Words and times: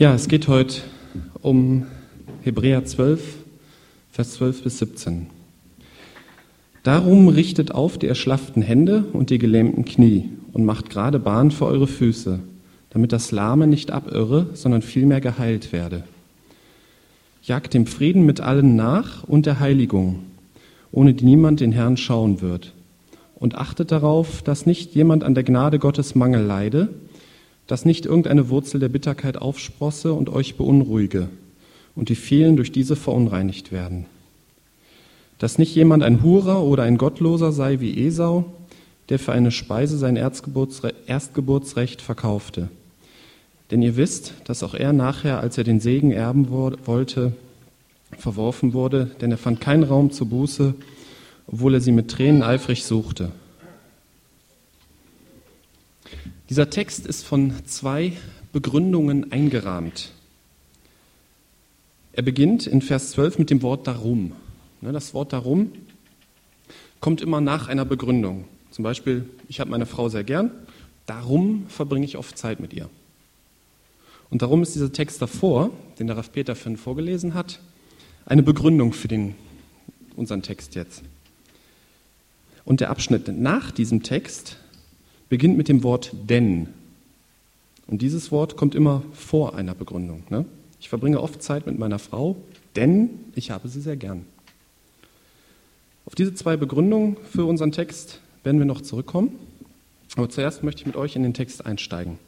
Ja, 0.00 0.14
es 0.14 0.28
geht 0.28 0.46
heute 0.46 0.82
um 1.42 1.84
Hebräer 2.42 2.84
12, 2.84 3.20
Vers 4.12 4.34
12 4.34 4.62
bis 4.62 4.78
17. 4.78 5.26
Darum 6.84 7.26
richtet 7.26 7.72
auf 7.72 7.98
die 7.98 8.06
erschlafften 8.06 8.62
Hände 8.62 9.06
und 9.12 9.30
die 9.30 9.38
gelähmten 9.38 9.84
Knie 9.84 10.30
und 10.52 10.64
macht 10.64 10.88
gerade 10.88 11.18
Bahn 11.18 11.50
für 11.50 11.66
eure 11.66 11.88
Füße, 11.88 12.38
damit 12.90 13.10
das 13.10 13.32
Lahme 13.32 13.66
nicht 13.66 13.90
abirre, 13.90 14.50
sondern 14.52 14.82
vielmehr 14.82 15.20
geheilt 15.20 15.72
werde. 15.72 16.04
Jagt 17.42 17.74
dem 17.74 17.86
Frieden 17.86 18.24
mit 18.24 18.40
allen 18.40 18.76
nach 18.76 19.24
und 19.24 19.46
der 19.46 19.58
Heiligung, 19.58 20.20
ohne 20.92 21.12
die 21.12 21.24
niemand 21.24 21.58
den 21.58 21.72
Herrn 21.72 21.96
schauen 21.96 22.40
wird. 22.40 22.72
Und 23.34 23.56
achtet 23.56 23.90
darauf, 23.90 24.42
dass 24.42 24.64
nicht 24.64 24.94
jemand 24.94 25.24
an 25.24 25.34
der 25.34 25.42
Gnade 25.42 25.80
Gottes 25.80 26.14
Mangel 26.14 26.44
leide, 26.44 26.88
dass 27.68 27.84
nicht 27.84 28.06
irgendeine 28.06 28.48
Wurzel 28.48 28.80
der 28.80 28.88
Bitterkeit 28.88 29.36
aufsprosse 29.36 30.12
und 30.12 30.30
euch 30.30 30.56
beunruhige 30.56 31.28
und 31.94 32.08
die 32.08 32.16
vielen 32.16 32.56
durch 32.56 32.72
diese 32.72 32.96
verunreinigt 32.96 33.70
werden. 33.70 34.06
Dass 35.38 35.58
nicht 35.58 35.74
jemand 35.76 36.02
ein 36.02 36.22
Hurer 36.22 36.64
oder 36.64 36.82
ein 36.82 36.98
Gottloser 36.98 37.52
sei 37.52 37.78
wie 37.78 38.04
Esau, 38.06 38.46
der 39.10 39.18
für 39.18 39.32
eine 39.32 39.50
Speise 39.50 39.96
sein 39.98 40.16
Erstgeburtsrecht 40.16 42.02
verkaufte. 42.02 42.68
Denn 43.70 43.82
ihr 43.82 43.96
wisst, 43.96 44.34
dass 44.44 44.62
auch 44.62 44.74
er 44.74 44.92
nachher, 44.92 45.40
als 45.40 45.58
er 45.58 45.64
den 45.64 45.80
Segen 45.80 46.10
erben 46.10 46.48
wollte, 46.50 47.32
verworfen 48.18 48.72
wurde, 48.72 49.10
denn 49.20 49.30
er 49.30 49.38
fand 49.38 49.60
keinen 49.60 49.82
Raum 49.82 50.10
zur 50.10 50.28
Buße, 50.28 50.74
obwohl 51.46 51.74
er 51.74 51.80
sie 51.80 51.92
mit 51.92 52.10
Tränen 52.10 52.42
eifrig 52.42 52.84
suchte. 52.84 53.30
Dieser 56.48 56.70
Text 56.70 57.06
ist 57.06 57.26
von 57.26 57.52
zwei 57.66 58.12
Begründungen 58.54 59.32
eingerahmt. 59.32 60.12
Er 62.12 62.22
beginnt 62.22 62.66
in 62.66 62.80
Vers 62.80 63.10
12 63.10 63.38
mit 63.38 63.50
dem 63.50 63.60
Wort 63.60 63.86
darum. 63.86 64.32
Ne, 64.80 64.92
das 64.92 65.12
Wort 65.12 65.34
darum 65.34 65.72
kommt 67.00 67.20
immer 67.20 67.42
nach 67.42 67.68
einer 67.68 67.84
Begründung. 67.84 68.46
Zum 68.70 68.82
Beispiel, 68.82 69.28
ich 69.48 69.60
habe 69.60 69.70
meine 69.70 69.84
Frau 69.84 70.08
sehr 70.08 70.24
gern, 70.24 70.50
darum 71.04 71.66
verbringe 71.68 72.06
ich 72.06 72.16
oft 72.16 72.38
Zeit 72.38 72.60
mit 72.60 72.72
ihr. 72.72 72.88
Und 74.30 74.40
darum 74.40 74.62
ist 74.62 74.74
dieser 74.74 74.92
Text 74.92 75.20
davor, 75.20 75.70
den 75.98 76.06
der 76.06 76.16
Raff 76.16 76.32
Peter 76.32 76.54
Finn 76.54 76.76
vorgelesen 76.76 77.34
hat, 77.34 77.60
eine 78.24 78.42
Begründung 78.42 78.94
für 78.94 79.08
den, 79.08 79.34
unseren 80.16 80.42
Text 80.42 80.74
jetzt. 80.74 81.02
Und 82.64 82.80
der 82.80 82.90
Abschnitt 82.90 83.28
nach 83.28 83.70
diesem 83.70 84.02
Text 84.02 84.58
beginnt 85.28 85.56
mit 85.56 85.68
dem 85.68 85.82
Wort 85.82 86.12
denn. 86.28 86.68
Und 87.86 88.02
dieses 88.02 88.30
Wort 88.30 88.56
kommt 88.56 88.74
immer 88.74 89.02
vor 89.12 89.54
einer 89.54 89.74
Begründung. 89.74 90.24
Ne? 90.30 90.44
Ich 90.80 90.88
verbringe 90.88 91.20
oft 91.20 91.42
Zeit 91.42 91.66
mit 91.66 91.78
meiner 91.78 91.98
Frau, 91.98 92.36
denn 92.76 93.10
ich 93.34 93.50
habe 93.50 93.68
sie 93.68 93.80
sehr 93.80 93.96
gern. 93.96 94.24
Auf 96.06 96.14
diese 96.14 96.34
zwei 96.34 96.56
Begründungen 96.56 97.16
für 97.30 97.44
unseren 97.44 97.72
Text 97.72 98.20
werden 98.44 98.58
wir 98.58 98.66
noch 98.66 98.80
zurückkommen. 98.80 99.38
Aber 100.16 100.30
zuerst 100.30 100.62
möchte 100.62 100.80
ich 100.80 100.86
mit 100.86 100.96
euch 100.96 101.16
in 101.16 101.22
den 101.22 101.34
Text 101.34 101.66
einsteigen. 101.66 102.18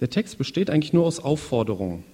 Der 0.00 0.10
Text 0.10 0.38
besteht 0.38 0.70
eigentlich 0.70 0.92
nur 0.92 1.04
aus 1.04 1.18
Aufforderungen. 1.18 2.04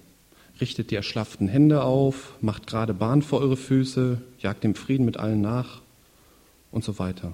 Richtet 0.59 0.89
die 0.89 0.95
erschlafften 0.95 1.47
Hände 1.47 1.83
auf, 1.83 2.33
macht 2.41 2.65
gerade 2.65 2.93
Bahn 2.93 3.21
vor 3.21 3.41
eure 3.41 3.57
Füße, 3.57 4.21
jagt 4.39 4.63
dem 4.63 4.73
Frieden 4.73 5.05
mit 5.05 5.17
allen 5.17 5.41
nach 5.41 5.81
und 6.71 6.83
so 6.83 6.97
weiter. 6.97 7.33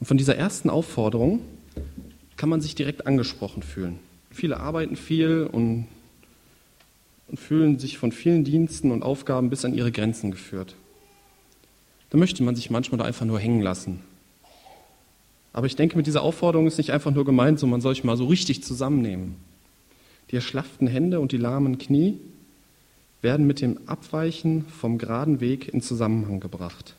Und 0.00 0.06
von 0.06 0.16
dieser 0.16 0.36
ersten 0.36 0.70
Aufforderung 0.70 1.40
kann 2.36 2.48
man 2.48 2.60
sich 2.60 2.74
direkt 2.74 3.06
angesprochen 3.06 3.62
fühlen. 3.62 3.98
Viele 4.30 4.58
arbeiten 4.58 4.96
viel 4.96 5.48
und, 5.50 5.86
und 7.28 7.38
fühlen 7.38 7.78
sich 7.78 7.98
von 7.98 8.10
vielen 8.10 8.44
Diensten 8.44 8.90
und 8.90 9.02
Aufgaben 9.02 9.50
bis 9.50 9.64
an 9.64 9.74
ihre 9.74 9.92
Grenzen 9.92 10.30
geführt. 10.30 10.74
Da 12.08 12.18
möchte 12.18 12.42
man 12.42 12.56
sich 12.56 12.70
manchmal 12.70 12.98
da 12.98 13.04
einfach 13.04 13.26
nur 13.26 13.38
hängen 13.38 13.60
lassen. 13.60 14.00
Aber 15.52 15.66
ich 15.66 15.76
denke, 15.76 15.96
mit 15.96 16.06
dieser 16.06 16.22
Aufforderung 16.22 16.66
ist 16.66 16.78
nicht 16.78 16.92
einfach 16.92 17.10
nur 17.10 17.24
gemeint, 17.24 17.58
so 17.58 17.66
man 17.66 17.80
soll 17.80 17.94
sich 17.94 18.04
mal 18.04 18.16
so 18.16 18.26
richtig 18.26 18.62
zusammennehmen. 18.62 19.36
Die 20.30 20.36
erschlafften 20.36 20.86
Hände 20.86 21.20
und 21.20 21.32
die 21.32 21.36
lahmen 21.36 21.78
Knie 21.78 22.18
werden 23.20 23.46
mit 23.46 23.60
dem 23.60 23.78
Abweichen 23.86 24.64
vom 24.68 24.96
geraden 24.96 25.40
Weg 25.40 25.68
in 25.68 25.82
Zusammenhang 25.82 26.40
gebracht. 26.40 26.94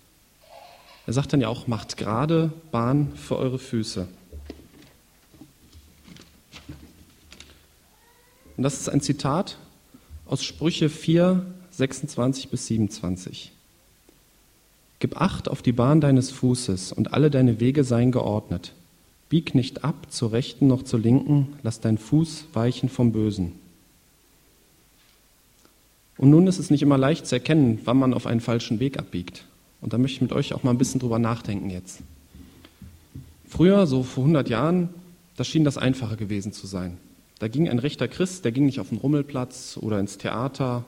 Er 1.08 1.14
sagt 1.14 1.34
dann 1.34 1.42
ja 1.42 1.48
auch, 1.48 1.68
macht 1.68 1.98
gerade 1.98 2.52
Bahn 2.72 3.14
für 3.16 3.38
eure 3.38 3.60
Füße. 3.60 4.08
Und 8.58 8.64
das 8.64 8.80
ist 8.80 8.90
ein 8.90 9.02
Zitat 9.02 9.58
aus 10.28 10.44
Sprüche 10.44 10.90
4, 10.90 11.46
26 11.72 12.50
bis 12.50 12.68
27. 12.68 13.52
Gib 15.00 15.20
Acht 15.20 15.50
auf 15.50 15.64
die 15.64 15.72
Bahn 15.72 16.00
deines 16.00 16.30
Fußes 16.30 16.92
und 16.92 17.12
alle 17.14 17.32
deine 17.32 17.60
Wege 17.60 17.84
seien 17.84 18.12
geordnet. 18.12 18.74
Bieg 19.30 19.56
nicht 19.56 19.84
ab 19.84 20.12
zur 20.12 20.32
rechten 20.32 20.68
noch 20.68 20.84
zur 20.84 21.00
linken, 21.00 21.54
lass 21.64 21.80
dein 21.80 21.98
Fuß 21.98 22.46
weichen 22.54 22.90
vom 22.90 23.12
Bösen. 23.12 23.54
Und 26.18 26.30
nun 26.30 26.46
ist 26.46 26.60
es 26.60 26.70
nicht 26.70 26.84
immer 26.84 27.00
leicht 27.00 27.26
zu 27.26 27.36
erkennen, 27.36 27.80
wann 27.86 27.98
man 27.98 28.14
auf 28.14 28.28
einen 28.28 28.42
falschen 28.42 28.80
Weg 28.80 29.00
abbiegt. 29.00 29.46
Und 29.82 29.94
da 29.94 29.98
möchte 29.98 30.16
ich 30.16 30.22
mit 30.22 30.32
euch 30.32 30.54
auch 30.54 30.64
mal 30.64 30.72
ein 30.72 30.78
bisschen 30.78 31.00
drüber 31.00 31.20
nachdenken 31.20 31.70
jetzt. 31.70 32.00
Früher, 33.48 33.88
so 33.88 34.04
vor 34.04 34.24
100 34.24 34.48
Jahren, 34.50 34.90
da 35.36 35.44
schien 35.44 35.64
das 35.64 35.78
einfacher 35.78 36.16
gewesen 36.16 36.54
zu 36.54 36.68
sein. 36.68 36.98
Da 37.40 37.48
ging 37.48 37.68
ein 37.68 37.80
rechter 37.80 38.08
Christ, 38.08 38.46
der 38.46 38.52
ging 38.52 38.66
nicht 38.66 38.80
auf 38.80 38.90
den 38.90 39.00
Rummelplatz 39.00 39.78
oder 39.82 40.00
ins 40.00 40.18
Theater 40.18 40.86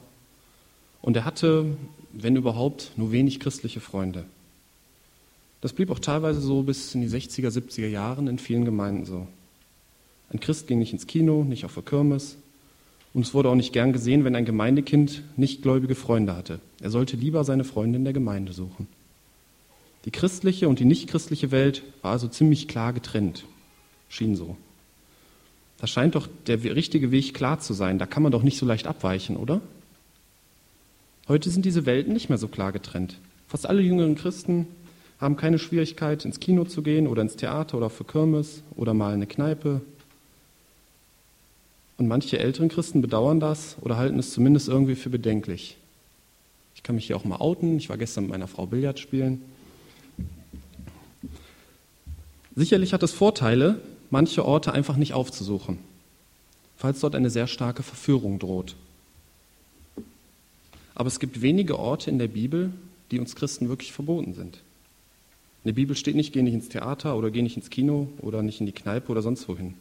und 1.02 1.18
er 1.18 1.26
hatte, 1.26 1.76
wenn 2.14 2.36
überhaupt, 2.36 2.92
nur 2.96 3.12
wenig 3.12 3.40
christliche 3.40 3.80
Freunde. 3.80 4.26
Das 5.62 5.74
blieb 5.74 5.90
auch 5.90 6.00
teilweise 6.00 6.42
so 6.42 6.62
bis 6.62 6.94
in 6.94 7.02
die 7.02 7.10
60er, 7.10 7.50
70er 7.50 7.88
Jahren 7.88 8.28
in 8.28 8.38
vielen 8.38 8.66
Gemeinden 8.66 9.06
so. 9.06 9.28
Ein 10.30 10.40
Christ 10.40 10.68
ging 10.68 10.80
nicht 10.80 10.94
ins 10.94 11.08
Kino, 11.08 11.44
nicht 11.44 11.66
auf 11.66 11.74
der 11.74 11.84
Kirmes, 11.84 12.38
und 13.14 13.26
es 13.26 13.34
wurde 13.34 13.50
auch 13.50 13.56
nicht 13.56 13.74
gern 13.74 13.94
gesehen, 13.94 14.24
wenn 14.24 14.36
ein 14.36 14.46
Gemeindekind 14.46 15.24
nicht 15.38 15.62
gläubige 15.62 15.96
Freunde 15.96 16.36
hatte. 16.36 16.60
Er 16.82 16.90
sollte 16.90 17.16
lieber 17.16 17.44
seine 17.44 17.64
Freunde 17.64 17.98
in 17.98 18.04
der 18.04 18.14
Gemeinde 18.14 18.54
suchen. 18.54 18.88
Die 20.06 20.12
christliche 20.12 20.68
und 20.68 20.80
die 20.80 20.86
nichtchristliche 20.86 21.52
Welt 21.52 21.84
war 22.02 22.12
also 22.12 22.28
ziemlich 22.28 22.68
klar 22.68 22.92
getrennt. 22.92 23.46
Schien 24.10 24.36
so. 24.36 24.58
Da 25.78 25.88
scheint 25.88 26.16
doch 26.16 26.28
der 26.48 26.64
richtige 26.64 27.12
Weg 27.12 27.34
klar 27.34 27.60
zu 27.60 27.74
sein. 27.74 28.00
Da 28.00 28.06
kann 28.06 28.24
man 28.24 28.32
doch 28.32 28.44
nicht 28.44 28.58
so 28.58 28.66
leicht 28.66 28.88
abweichen, 28.88 29.38
oder? 29.38 29.62
Heute 31.28 31.50
sind 31.50 31.66
diese 31.66 31.86
Welten 31.86 32.14
nicht 32.14 32.30
mehr 32.30 32.38
so 32.38 32.48
klar 32.48 32.72
getrennt. 32.72 33.18
Fast 33.48 33.68
alle 33.68 33.82
jüngeren 33.82 34.16
Christen 34.16 34.68
haben 35.20 35.38
keine 35.38 35.60
Schwierigkeit, 35.60 36.26
ins 36.26 36.40
Kino 36.40 36.66
zu 36.66 36.82
gehen 36.82 37.08
oder 37.08 37.22
ins 37.22 37.38
Theater 37.38 37.78
oder 37.78 37.90
für 37.90 38.04
Kirmes 38.04 38.64
oder 38.76 38.94
mal 38.94 39.10
in 39.10 39.16
eine 39.16 39.28
Kneipe 39.28 39.82
und 41.98 42.08
manche 42.08 42.40
älteren 42.40 42.70
Christen 42.70 43.02
bedauern 43.02 43.40
das 43.40 43.78
oder 43.82 43.98
halten 43.98 44.20
es 44.20 44.32
zumindest 44.32 44.68
irgendwie 44.68 44.96
für 44.96 45.10
bedenklich. 45.10 45.78
Ich 46.76 46.84
kann 46.84 46.96
mich 46.96 47.08
hier 47.08 47.16
auch 47.16 47.24
mal 47.24 47.38
outen. 47.38 47.78
Ich 47.78 47.90
war 47.90 47.98
gestern 47.98 48.26
mit 48.26 48.32
meiner 48.32 48.48
Frau 48.48 48.66
Billard 48.66 49.00
spielen. 49.00 49.42
Sicherlich 52.56 52.94
hat 52.94 53.04
es 53.04 53.12
Vorteile, 53.12 53.80
manche 54.10 54.46
Orte 54.46 54.74
einfach 54.74 54.98
nicht 54.98 55.14
aufzusuchen, 55.14 55.80
falls 56.78 57.00
dort 57.00 57.16
eine 57.16 57.30
sehr 57.30 57.48
starke 57.48 57.84
Verführung 57.84 58.38
droht. 58.38 58.76
Aber 60.94 61.08
es 61.08 61.20
gibt 61.20 61.42
wenige 61.42 61.80
Orte 61.80 62.12
in 62.12 62.20
der 62.20 62.28
Bibel, 62.28 62.72
die 63.10 63.20
uns 63.20 63.36
Christen 63.36 63.70
wirklich 63.70 63.94
verboten 63.94 64.34
sind. 64.34 64.58
In 65.64 65.70
der 65.70 65.74
Bibel 65.74 65.96
steht 65.96 66.16
nicht, 66.16 66.34
geh 66.34 66.42
nicht 66.42 66.54
ins 66.54 66.70
Theater 66.70 67.18
oder 67.18 67.32
geh 67.32 67.42
nicht 67.42 67.56
ins 67.56 67.70
Kino 67.70 68.10
oder 68.20 68.44
nicht 68.44 68.60
in 68.60 68.66
die 68.66 68.74
Kneipe 68.74 69.12
oder 69.12 69.22
sonst 69.22 69.48
wohin. 69.48 69.76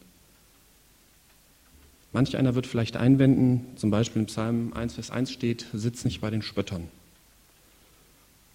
Manch 2.12 2.36
einer 2.36 2.54
wird 2.54 2.66
vielleicht 2.66 2.96
einwenden, 2.96 3.66
zum 3.76 3.90
Beispiel 3.90 4.20
im 4.20 4.26
Psalm 4.26 4.72
1, 4.74 4.94
Vers 4.94 5.10
1 5.10 5.32
steht, 5.32 5.66
sitz 5.72 6.04
nicht 6.04 6.20
bei 6.20 6.30
den 6.30 6.42
Spöttern. 6.42 6.88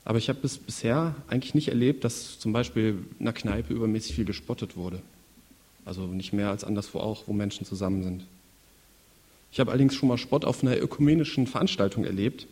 Aber 0.06 0.20
ich 0.20 0.30
habe 0.30 0.40
bis 0.40 0.58
bisher 0.58 1.16
eigentlich 1.28 1.56
nicht 1.56 1.68
erlebt, 1.68 2.04
dass 2.04 2.40
zum 2.40 2.54
Beispiel 2.54 3.04
in 3.20 3.28
einer 3.28 3.34
Kneipe 3.34 3.74
übermäßig 3.74 4.16
viel 4.16 4.26
gespottet 4.26 4.78
wurde. 4.78 5.02
Also 5.86 6.06
nicht 6.06 6.34
mehr 6.34 6.50
als 6.50 6.64
anderswo 6.64 7.00
auch, 7.00 7.24
wo 7.28 7.34
Menschen 7.34 7.66
zusammen 7.66 8.04
sind. 8.04 8.26
Ich 9.52 9.60
habe 9.60 9.72
allerdings 9.72 9.96
schon 9.96 10.08
mal 10.08 10.18
Spott 10.18 10.46
auf 10.46 10.64
einer 10.64 10.78
ökumenischen 10.78 11.48
Veranstaltung 11.48 12.06
erlebt, 12.06 12.48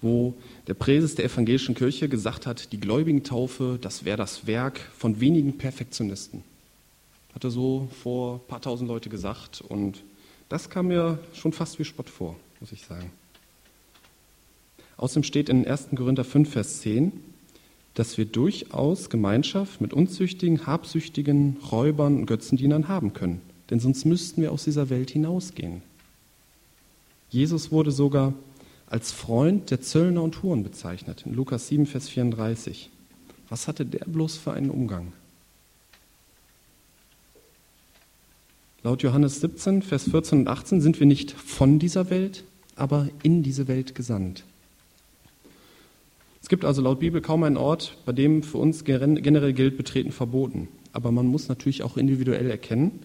wo 0.00 0.34
der 0.66 0.74
Präses 0.74 1.14
der 1.14 1.26
evangelischen 1.26 1.74
Kirche 1.74 2.08
gesagt 2.08 2.46
hat, 2.46 2.72
die 2.72 2.80
Gläubigentaufe, 2.80 3.78
das 3.80 4.04
wäre 4.04 4.16
das 4.16 4.46
Werk 4.46 4.80
von 4.96 5.20
wenigen 5.20 5.58
Perfektionisten. 5.58 6.42
Hat 7.34 7.44
er 7.44 7.50
so 7.50 7.88
vor 8.02 8.36
ein 8.36 8.48
paar 8.48 8.62
tausend 8.62 8.88
Leute 8.88 9.10
gesagt 9.10 9.60
und 9.60 10.02
das 10.50 10.68
kam 10.68 10.88
mir 10.88 11.18
schon 11.32 11.52
fast 11.52 11.78
wie 11.78 11.84
Spott 11.84 12.10
vor, 12.10 12.36
muss 12.60 12.72
ich 12.72 12.82
sagen. 12.82 13.10
Außerdem 14.98 15.22
steht 15.22 15.48
in 15.48 15.66
1. 15.66 15.88
Korinther 15.96 16.24
5, 16.24 16.50
Vers 16.50 16.80
10, 16.80 17.12
dass 17.94 18.18
wir 18.18 18.26
durchaus 18.26 19.08
Gemeinschaft 19.08 19.80
mit 19.80 19.94
unzüchtigen, 19.94 20.66
habsüchtigen, 20.66 21.56
Räubern 21.72 22.18
und 22.18 22.26
Götzendienern 22.26 22.88
haben 22.88 23.14
können. 23.14 23.40
denn 23.70 23.78
sonst 23.78 24.04
müssten 24.04 24.42
wir 24.42 24.50
aus 24.50 24.64
dieser 24.64 24.90
Welt 24.90 25.10
hinausgehen. 25.10 25.82
Jesus 27.30 27.70
wurde 27.70 27.92
sogar 27.92 28.34
als 28.86 29.12
Freund 29.12 29.70
der 29.70 29.80
Zöllner 29.80 30.24
und 30.24 30.42
Huren 30.42 30.64
bezeichnet, 30.64 31.22
in 31.24 31.34
Lukas 31.34 31.68
7, 31.68 31.86
Vers 31.86 32.08
34. 32.08 32.90
Was 33.48 33.68
hatte 33.68 33.86
der 33.86 34.04
bloß 34.06 34.36
für 34.36 34.52
einen 34.52 34.70
Umgang? 34.70 35.12
Laut 38.82 39.02
Johannes 39.02 39.40
17, 39.40 39.82
Vers 39.82 40.04
14 40.10 40.40
und 40.40 40.48
18 40.48 40.80
sind 40.80 41.00
wir 41.00 41.06
nicht 41.06 41.32
von 41.32 41.78
dieser 41.78 42.08
Welt, 42.08 42.44
aber 42.76 43.08
in 43.22 43.42
diese 43.42 43.68
Welt 43.68 43.94
gesandt. 43.94 44.44
Es 46.40 46.48
gibt 46.48 46.64
also 46.64 46.80
laut 46.80 46.98
Bibel 46.98 47.20
kaum 47.20 47.42
einen 47.42 47.58
Ort, 47.58 47.98
bei 48.06 48.12
dem 48.12 48.42
für 48.42 48.56
uns 48.56 48.84
generell 48.84 49.52
gilt, 49.52 49.76
betreten 49.76 50.12
verboten. 50.12 50.68
Aber 50.94 51.12
man 51.12 51.26
muss 51.26 51.48
natürlich 51.48 51.82
auch 51.82 51.98
individuell 51.98 52.50
erkennen, 52.50 53.00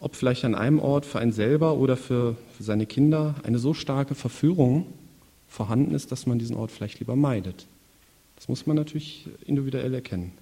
ob 0.00 0.16
vielleicht 0.16 0.46
an 0.46 0.54
einem 0.54 0.78
Ort 0.78 1.04
für 1.04 1.18
einen 1.18 1.32
selber 1.32 1.74
oder 1.76 1.98
für, 1.98 2.36
für 2.56 2.62
seine 2.62 2.86
Kinder 2.86 3.34
eine 3.42 3.58
so 3.58 3.74
starke 3.74 4.14
Verführung 4.14 4.86
vorhanden 5.46 5.94
ist, 5.94 6.10
dass 6.10 6.24
man 6.26 6.38
diesen 6.38 6.56
Ort 6.56 6.70
vielleicht 6.70 7.00
lieber 7.00 7.16
meidet. 7.16 7.66
Das 8.36 8.48
muss 8.48 8.66
man 8.66 8.76
natürlich 8.76 9.28
individuell 9.44 9.92
erkennen. 9.92 10.32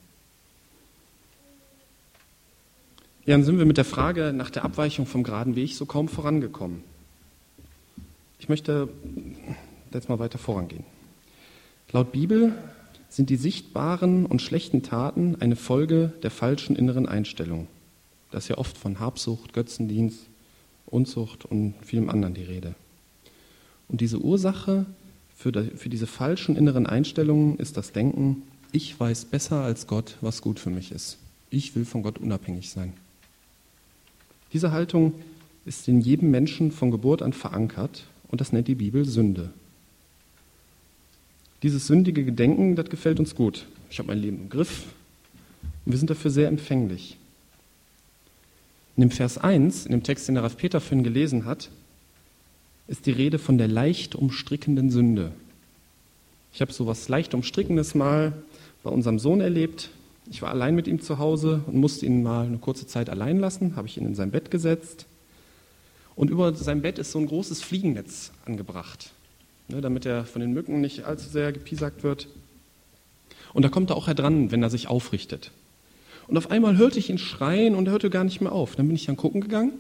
Ja, 3.26 3.34
dann 3.34 3.44
sind 3.44 3.56
wir 3.58 3.64
mit 3.64 3.78
der 3.78 3.86
Frage 3.86 4.34
nach 4.34 4.50
der 4.50 4.66
Abweichung 4.66 5.06
vom 5.06 5.22
geraden 5.22 5.56
Weg 5.56 5.74
so 5.74 5.86
kaum 5.86 6.08
vorangekommen. 6.08 6.82
Ich 8.38 8.50
möchte 8.50 8.90
jetzt 9.94 10.10
mal 10.10 10.18
weiter 10.18 10.36
vorangehen. 10.36 10.84
Laut 11.90 12.12
Bibel 12.12 12.52
sind 13.08 13.30
die 13.30 13.36
sichtbaren 13.36 14.26
und 14.26 14.42
schlechten 14.42 14.82
Taten 14.82 15.36
eine 15.40 15.56
Folge 15.56 16.12
der 16.22 16.30
falschen 16.30 16.76
inneren 16.76 17.08
Einstellung. 17.08 17.66
Da 18.30 18.38
ist 18.38 18.48
ja 18.48 18.58
oft 18.58 18.76
von 18.76 19.00
Habsucht, 19.00 19.54
Götzendienst, 19.54 20.26
Unzucht 20.84 21.46
und 21.46 21.74
vielem 21.82 22.10
anderen 22.10 22.34
die 22.34 22.42
Rede. 22.42 22.74
Und 23.88 24.02
diese 24.02 24.18
Ursache 24.18 24.84
für, 25.34 25.50
für 25.76 25.88
diese 25.88 26.06
falschen 26.06 26.56
inneren 26.56 26.86
Einstellungen 26.86 27.58
ist 27.58 27.78
das 27.78 27.92
Denken, 27.92 28.42
ich 28.72 29.00
weiß 29.00 29.24
besser 29.26 29.62
als 29.62 29.86
Gott, 29.86 30.18
was 30.20 30.42
gut 30.42 30.60
für 30.60 30.70
mich 30.70 30.92
ist. 30.92 31.16
Ich 31.48 31.74
will 31.74 31.86
von 31.86 32.02
Gott 32.02 32.18
unabhängig 32.18 32.68
sein. 32.68 32.92
Diese 34.54 34.70
Haltung 34.70 35.14
ist 35.66 35.88
in 35.88 36.00
jedem 36.00 36.30
Menschen 36.30 36.70
von 36.70 36.92
Geburt 36.92 37.22
an 37.22 37.32
verankert 37.32 38.04
und 38.28 38.40
das 38.40 38.52
nennt 38.52 38.68
die 38.68 38.76
Bibel 38.76 39.04
Sünde. 39.04 39.50
Dieses 41.64 41.88
sündige 41.88 42.24
Gedenken, 42.24 42.76
das 42.76 42.88
gefällt 42.88 43.18
uns 43.18 43.34
gut. 43.34 43.66
Ich 43.90 43.98
habe 43.98 44.08
mein 44.08 44.20
Leben 44.20 44.42
im 44.42 44.48
Griff 44.48 44.84
und 45.84 45.92
wir 45.92 45.98
sind 45.98 46.08
dafür 46.08 46.30
sehr 46.30 46.46
empfänglich. 46.46 47.16
In 48.96 49.00
dem 49.00 49.10
Vers 49.10 49.38
1, 49.38 49.86
in 49.86 49.92
dem 49.92 50.04
Text, 50.04 50.28
den 50.28 50.36
der 50.36 50.44
Ralf 50.44 50.56
Peter 50.56 50.80
vorhin 50.80 51.02
gelesen 51.02 51.46
hat, 51.46 51.70
ist 52.86 53.06
die 53.06 53.10
Rede 53.10 53.40
von 53.40 53.58
der 53.58 53.66
leicht 53.66 54.14
umstrickenden 54.14 54.90
Sünde. 54.90 55.32
Ich 56.52 56.60
habe 56.60 56.72
so 56.72 56.86
was 56.86 57.08
leicht 57.08 57.34
umstrickendes 57.34 57.96
mal 57.96 58.32
bei 58.84 58.90
unserem 58.90 59.18
Sohn 59.18 59.40
erlebt. 59.40 59.90
Ich 60.30 60.42
war 60.42 60.50
allein 60.50 60.74
mit 60.74 60.88
ihm 60.88 61.00
zu 61.00 61.18
Hause 61.18 61.62
und 61.66 61.76
musste 61.76 62.06
ihn 62.06 62.22
mal 62.22 62.46
eine 62.46 62.58
kurze 62.58 62.86
Zeit 62.86 63.10
allein 63.10 63.38
lassen, 63.38 63.76
habe 63.76 63.88
ich 63.88 63.96
ihn 63.98 64.06
in 64.06 64.14
sein 64.14 64.30
Bett 64.30 64.50
gesetzt. 64.50 65.06
Und 66.16 66.30
über 66.30 66.54
sein 66.54 66.82
Bett 66.82 66.98
ist 66.98 67.12
so 67.12 67.18
ein 67.18 67.26
großes 67.26 67.62
Fliegennetz 67.62 68.32
angebracht 68.46 69.10
ne, 69.68 69.80
damit 69.80 70.06
er 70.06 70.24
von 70.24 70.40
den 70.40 70.52
Mücken 70.52 70.80
nicht 70.80 71.04
allzu 71.04 71.28
sehr 71.28 71.52
gepiesackt 71.52 72.02
wird. 72.02 72.28
Und 73.52 73.62
da 73.62 73.68
kommt 73.68 73.90
er 73.90 73.96
auch 73.96 74.12
dran, 74.12 74.50
wenn 74.50 74.62
er 74.62 74.70
sich 74.70 74.88
aufrichtet. 74.88 75.50
Und 76.26 76.36
auf 76.36 76.50
einmal 76.50 76.76
hörte 76.76 76.98
ich 76.98 77.10
ihn 77.10 77.18
schreien 77.18 77.74
und 77.74 77.86
er 77.86 77.92
hörte 77.92 78.10
gar 78.10 78.24
nicht 78.24 78.40
mehr 78.40 78.52
auf. 78.52 78.76
Dann 78.76 78.86
bin 78.86 78.96
ich 78.96 79.06
dann 79.06 79.16
gucken 79.16 79.40
gegangen 79.40 79.72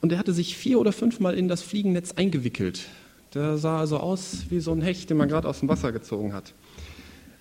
und 0.00 0.12
er 0.12 0.18
hatte 0.18 0.32
sich 0.32 0.56
vier 0.56 0.78
oder 0.78 0.92
fünfmal 0.92 1.34
in 1.34 1.48
das 1.48 1.62
Fliegennetz 1.62 2.12
eingewickelt. 2.12 2.82
Der 3.34 3.56
sah 3.56 3.78
also 3.78 3.96
aus 3.96 4.44
wie 4.50 4.60
so 4.60 4.72
ein 4.72 4.82
Hecht, 4.82 5.08
den 5.08 5.16
man 5.16 5.28
gerade 5.28 5.48
aus 5.48 5.60
dem 5.60 5.68
Wasser 5.68 5.90
gezogen 5.90 6.34
hat. 6.34 6.52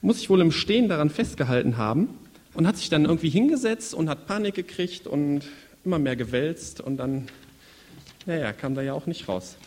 Muss 0.02 0.20
ich 0.20 0.30
wohl 0.30 0.42
im 0.42 0.52
Stehen 0.52 0.90
daran 0.90 1.10
festgehalten 1.10 1.78
haben 1.78 2.10
und 2.54 2.66
hat 2.66 2.78
sich 2.78 2.90
dann 2.90 3.06
irgendwie 3.06 3.30
hingesetzt 3.30 3.94
und 3.94 4.10
hat 4.10 4.26
Panik 4.26 4.56
gekriegt 4.56 5.06
und 5.06 5.42
immer 5.86 6.00
mehr 6.00 6.16
gewälzt 6.16 6.82
und 6.82 6.98
dann, 6.98 7.28
naja, 8.26 8.52
kam 8.52 8.74
da 8.74 8.82
ja 8.82 8.94
auch 8.94 9.06
nicht 9.06 9.28
raus. 9.28 9.58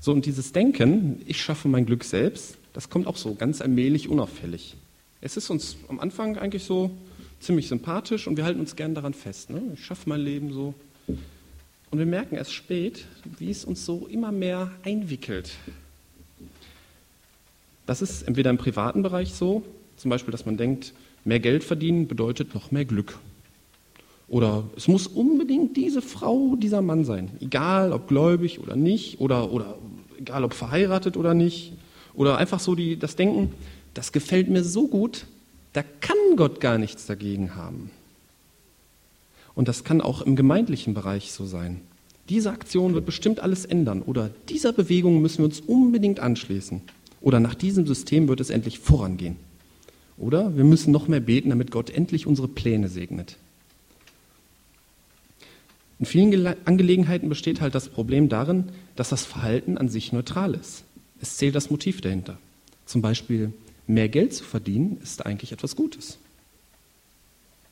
So, 0.00 0.10
und 0.10 0.26
dieses 0.26 0.52
Denken, 0.52 1.22
ich 1.26 1.40
schaffe 1.40 1.68
mein 1.68 1.86
Glück 1.86 2.02
selbst, 2.02 2.58
das 2.72 2.90
kommt 2.90 3.06
auch 3.06 3.16
so 3.16 3.34
ganz 3.36 3.60
allmählich 3.60 4.08
unauffällig. 4.08 4.74
Es 5.20 5.36
ist 5.36 5.48
uns 5.50 5.76
am 5.88 6.00
Anfang 6.00 6.36
eigentlich 6.36 6.64
so 6.64 6.90
ziemlich 7.38 7.68
sympathisch 7.68 8.26
und 8.26 8.36
wir 8.36 8.44
halten 8.44 8.58
uns 8.58 8.74
gern 8.74 8.96
daran 8.96 9.14
fest. 9.14 9.50
Ne? 9.50 9.62
Ich 9.74 9.84
schaffe 9.84 10.08
mein 10.08 10.20
Leben 10.20 10.52
so. 10.52 10.74
Und 11.90 11.98
wir 11.98 12.06
merken 12.06 12.34
erst 12.34 12.52
spät, 12.52 13.06
wie 13.38 13.50
es 13.50 13.64
uns 13.64 13.84
so 13.84 14.08
immer 14.08 14.32
mehr 14.32 14.72
einwickelt. 14.82 15.52
Das 17.92 18.00
ist 18.00 18.22
entweder 18.22 18.48
im 18.48 18.56
privaten 18.56 19.02
Bereich 19.02 19.34
so, 19.34 19.62
zum 19.98 20.08
Beispiel, 20.10 20.32
dass 20.32 20.46
man 20.46 20.56
denkt, 20.56 20.94
mehr 21.26 21.40
Geld 21.40 21.62
verdienen 21.62 22.08
bedeutet 22.08 22.54
noch 22.54 22.70
mehr 22.70 22.86
Glück. 22.86 23.18
Oder 24.28 24.64
es 24.78 24.88
muss 24.88 25.06
unbedingt 25.06 25.76
diese 25.76 26.00
Frau, 26.00 26.56
dieser 26.56 26.80
Mann 26.80 27.04
sein, 27.04 27.32
egal 27.42 27.92
ob 27.92 28.08
gläubig 28.08 28.60
oder 28.60 28.76
nicht, 28.76 29.20
oder, 29.20 29.52
oder 29.52 29.76
egal 30.18 30.42
ob 30.42 30.54
verheiratet 30.54 31.18
oder 31.18 31.34
nicht, 31.34 31.74
oder 32.14 32.38
einfach 32.38 32.60
so 32.60 32.74
die, 32.74 32.98
das 32.98 33.14
Denken, 33.14 33.52
das 33.92 34.10
gefällt 34.10 34.48
mir 34.48 34.64
so 34.64 34.88
gut, 34.88 35.26
da 35.74 35.82
kann 36.00 36.16
Gott 36.36 36.62
gar 36.62 36.78
nichts 36.78 37.04
dagegen 37.04 37.56
haben. 37.56 37.90
Und 39.54 39.68
das 39.68 39.84
kann 39.84 40.00
auch 40.00 40.22
im 40.22 40.34
gemeindlichen 40.34 40.94
Bereich 40.94 41.30
so 41.30 41.44
sein. 41.44 41.82
Diese 42.30 42.52
Aktion 42.52 42.94
wird 42.94 43.04
bestimmt 43.04 43.40
alles 43.40 43.66
ändern 43.66 44.00
oder 44.00 44.30
dieser 44.48 44.72
Bewegung 44.72 45.20
müssen 45.20 45.40
wir 45.40 45.44
uns 45.44 45.60
unbedingt 45.60 46.20
anschließen. 46.20 46.80
Oder 47.22 47.40
nach 47.40 47.54
diesem 47.54 47.86
System 47.86 48.28
wird 48.28 48.40
es 48.40 48.50
endlich 48.50 48.78
vorangehen. 48.80 49.36
Oder 50.18 50.56
wir 50.56 50.64
müssen 50.64 50.92
noch 50.92 51.08
mehr 51.08 51.20
beten, 51.20 51.50
damit 51.50 51.70
Gott 51.70 51.90
endlich 51.90 52.26
unsere 52.26 52.48
Pläne 52.48 52.88
segnet. 52.88 53.38
In 55.98 56.06
vielen 56.06 56.46
Angelegenheiten 56.64 57.28
besteht 57.28 57.60
halt 57.60 57.74
das 57.76 57.88
Problem 57.88 58.28
darin, 58.28 58.70
dass 58.96 59.08
das 59.08 59.24
Verhalten 59.24 59.78
an 59.78 59.88
sich 59.88 60.12
neutral 60.12 60.54
ist. 60.54 60.82
Es 61.20 61.36
zählt 61.36 61.54
das 61.54 61.70
Motiv 61.70 62.00
dahinter. 62.00 62.38
Zum 62.86 63.02
Beispiel, 63.02 63.52
mehr 63.86 64.08
Geld 64.08 64.34
zu 64.34 64.42
verdienen, 64.42 64.98
ist 65.00 65.24
eigentlich 65.24 65.52
etwas 65.52 65.76
Gutes. 65.76 66.18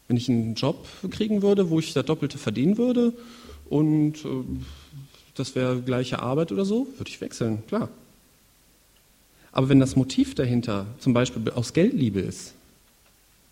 Wenn 0.07 0.17
ich 0.17 0.29
einen 0.29 0.55
Job 0.55 0.87
kriegen 1.11 1.43
würde, 1.43 1.71
wo 1.71 1.81
ich 1.81 1.93
das 1.93 2.07
Doppelte 2.07 2.39
verdienen 2.39 2.79
würde 2.79 3.13
und 3.69 4.25
äh, 4.25 4.29
das 5.35 5.57
wäre 5.57 5.83
gleiche 5.83 6.21
Arbeit 6.21 6.53
oder 6.53 6.65
so, 6.65 6.87
würde 6.97 7.11
ich 7.11 7.21
wechseln, 7.21 7.65
klar. 7.67 7.89
Aber 9.53 9.69
wenn 9.69 9.81
das 9.81 9.97
Motiv 9.97 10.35
dahinter 10.35 10.87
zum 10.99 11.13
Beispiel 11.13 11.51
aus 11.51 11.73
Geldliebe 11.73 12.21
ist, 12.21 12.55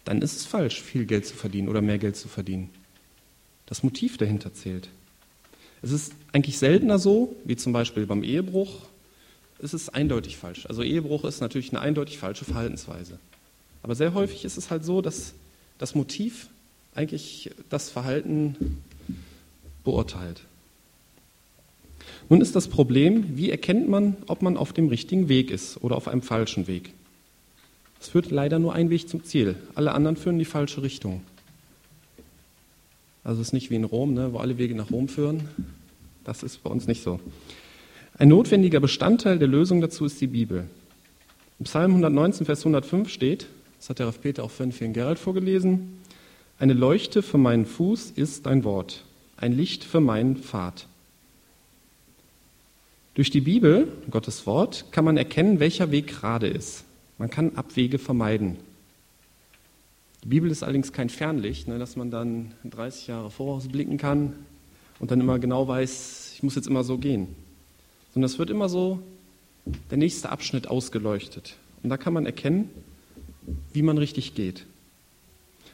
dann 0.04 0.22
ist 0.22 0.36
es 0.36 0.46
falsch, 0.46 0.80
viel 0.80 1.04
Geld 1.04 1.26
zu 1.26 1.34
verdienen 1.34 1.68
oder 1.68 1.82
mehr 1.82 1.98
Geld 1.98 2.16
zu 2.16 2.28
verdienen. 2.28 2.70
Das 3.66 3.82
Motiv 3.82 4.16
dahinter 4.16 4.54
zählt. 4.54 4.88
Es 5.82 5.92
ist 5.92 6.12
eigentlich 6.32 6.58
seltener 6.58 6.98
so, 6.98 7.36
wie 7.44 7.56
zum 7.56 7.72
Beispiel 7.72 8.06
beim 8.06 8.22
Ehebruch. 8.22 8.86
Es 9.60 9.74
ist 9.74 9.90
eindeutig 9.90 10.36
falsch. 10.36 10.66
Also 10.66 10.82
Ehebruch 10.82 11.24
ist 11.24 11.40
natürlich 11.40 11.70
eine 11.70 11.80
eindeutig 11.80 12.18
falsche 12.18 12.44
Verhaltensweise. 12.44 13.18
Aber 13.82 13.94
sehr 13.94 14.14
häufig 14.14 14.44
ist 14.44 14.56
es 14.56 14.70
halt 14.70 14.84
so, 14.84 15.02
dass 15.02 15.34
das 15.78 15.94
Motiv 15.94 16.48
eigentlich 16.94 17.50
das 17.68 17.90
Verhalten 17.90 18.82
beurteilt. 19.84 20.42
Nun 22.28 22.40
ist 22.40 22.54
das 22.54 22.68
Problem, 22.68 23.36
wie 23.36 23.50
erkennt 23.50 23.88
man, 23.88 24.16
ob 24.26 24.42
man 24.42 24.56
auf 24.56 24.72
dem 24.72 24.88
richtigen 24.88 25.28
Weg 25.28 25.50
ist 25.50 25.82
oder 25.82 25.96
auf 25.96 26.08
einem 26.08 26.22
falschen 26.22 26.66
Weg? 26.66 26.92
Es 28.00 28.08
führt 28.08 28.30
leider 28.30 28.58
nur 28.58 28.74
ein 28.74 28.90
Weg 28.90 29.08
zum 29.08 29.24
Ziel. 29.24 29.56
Alle 29.74 29.92
anderen 29.92 30.16
führen 30.16 30.34
in 30.34 30.40
die 30.40 30.44
falsche 30.44 30.82
Richtung. 30.82 31.22
Also 33.24 33.40
es 33.40 33.48
ist 33.48 33.52
nicht 33.52 33.70
wie 33.70 33.76
in 33.76 33.84
Rom, 33.84 34.14
ne, 34.14 34.32
wo 34.32 34.38
alle 34.38 34.58
Wege 34.58 34.74
nach 34.74 34.90
Rom 34.90 35.08
führen. 35.08 35.48
Das 36.24 36.42
ist 36.42 36.62
bei 36.62 36.70
uns 36.70 36.86
nicht 36.86 37.02
so. 37.02 37.18
Ein 38.16 38.28
notwendiger 38.28 38.80
Bestandteil 38.80 39.38
der 39.38 39.48
Lösung 39.48 39.80
dazu 39.80 40.04
ist 40.04 40.20
die 40.20 40.26
Bibel. 40.26 40.64
Im 41.58 41.64
Psalm 41.64 41.92
119, 41.92 42.46
Vers 42.46 42.60
105 42.60 43.08
steht, 43.08 43.46
das 43.78 43.90
hat 43.90 43.98
der 43.98 44.06
Raff 44.06 44.20
Peter 44.20 44.44
auch 44.44 44.50
für 44.50 44.64
den 44.64 44.92
Gerald 44.92 45.18
vorgelesen, 45.18 45.98
eine 46.58 46.72
Leuchte 46.72 47.22
für 47.22 47.38
meinen 47.38 47.66
Fuß 47.66 48.12
ist 48.12 48.46
dein 48.46 48.64
Wort, 48.64 49.04
ein 49.36 49.52
Licht 49.52 49.84
für 49.84 50.00
meinen 50.00 50.36
Pfad. 50.36 50.86
Durch 53.18 53.30
die 53.30 53.40
Bibel, 53.40 53.88
Gottes 54.12 54.46
Wort, 54.46 54.92
kann 54.92 55.04
man 55.04 55.16
erkennen, 55.16 55.58
welcher 55.58 55.90
Weg 55.90 56.06
gerade 56.06 56.46
ist. 56.46 56.84
Man 57.18 57.28
kann 57.28 57.56
Abwege 57.56 57.98
vermeiden. 57.98 58.58
Die 60.22 60.28
Bibel 60.28 60.48
ist 60.52 60.62
allerdings 60.62 60.92
kein 60.92 61.08
Fernlicht, 61.08 61.66
ne, 61.66 61.80
dass 61.80 61.96
man 61.96 62.12
dann 62.12 62.52
30 62.62 63.08
Jahre 63.08 63.32
vorausblicken 63.32 63.98
kann 63.98 64.34
und 65.00 65.10
dann 65.10 65.20
immer 65.20 65.40
genau 65.40 65.66
weiß, 65.66 66.34
ich 66.36 66.44
muss 66.44 66.54
jetzt 66.54 66.68
immer 66.68 66.84
so 66.84 66.96
gehen. 66.96 67.26
Sondern 68.14 68.26
es 68.26 68.38
wird 68.38 68.50
immer 68.50 68.68
so 68.68 69.00
der 69.90 69.98
nächste 69.98 70.30
Abschnitt 70.30 70.68
ausgeleuchtet. 70.68 71.56
Und 71.82 71.90
da 71.90 71.96
kann 71.96 72.12
man 72.12 72.24
erkennen, 72.24 72.70
wie 73.72 73.82
man 73.82 73.98
richtig 73.98 74.36
geht. 74.36 74.64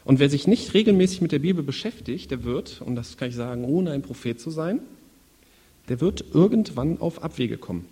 Und 0.07 0.19
wer 0.19 0.31
sich 0.31 0.47
nicht 0.47 0.73
regelmäßig 0.73 1.21
mit 1.21 1.33
der 1.33 1.41
Bibel 1.41 1.63
beschäftigt, 1.63 2.31
der 2.31 2.45
wird, 2.45 2.81
und 2.81 2.97
das 2.97 3.19
kann 3.19 3.29
ich 3.29 3.35
sagen, 3.35 3.67
ohne 3.67 3.91
ein 3.91 4.01
Prophet 4.01 4.41
zu 4.41 4.49
sein, 4.49 4.81
der 5.89 6.01
wird 6.01 6.25
irgendwann 6.33 6.99
auf 7.01 7.23
Abwege 7.23 7.59
kommen. 7.59 7.87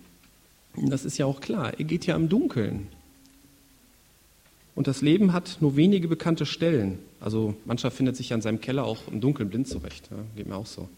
Das 0.75 1.05
ist 1.05 1.17
ja 1.17 1.25
auch 1.25 1.41
klar, 1.41 1.73
er 1.77 1.85
geht 1.85 2.05
ja 2.05 2.15
im 2.15 2.29
Dunkeln. 2.29 2.87
Und 4.75 4.87
das 4.87 5.01
Leben 5.01 5.33
hat 5.33 5.57
nur 5.61 5.75
wenige 5.75 6.07
bekannte 6.07 6.45
Stellen. 6.45 6.97
Also 7.19 7.55
mancher 7.65 7.91
findet 7.91 8.15
sich 8.15 8.29
ja 8.29 8.35
in 8.35 8.41
seinem 8.41 8.59
Keller 8.59 8.85
auch 8.85 9.07
im 9.11 9.21
Dunkeln 9.21 9.49
blind 9.49 9.67
zurecht. 9.67 10.09
Ja, 10.09 10.17
geht 10.35 10.47
mir 10.47 10.55
auch 10.55 10.65
so. 10.65 10.89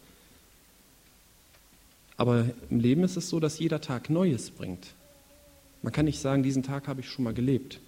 Aber 2.16 2.46
im 2.70 2.80
Leben 2.80 3.04
ist 3.04 3.16
es 3.18 3.28
so, 3.28 3.38
dass 3.40 3.58
jeder 3.58 3.82
Tag 3.82 4.08
Neues 4.08 4.50
bringt. 4.50 4.94
Man 5.82 5.92
kann 5.92 6.06
nicht 6.06 6.20
sagen, 6.20 6.42
diesen 6.42 6.62
Tag 6.62 6.88
habe 6.88 7.00
ich 7.00 7.10
schon 7.10 7.24
mal 7.24 7.34
gelebt. 7.34 7.80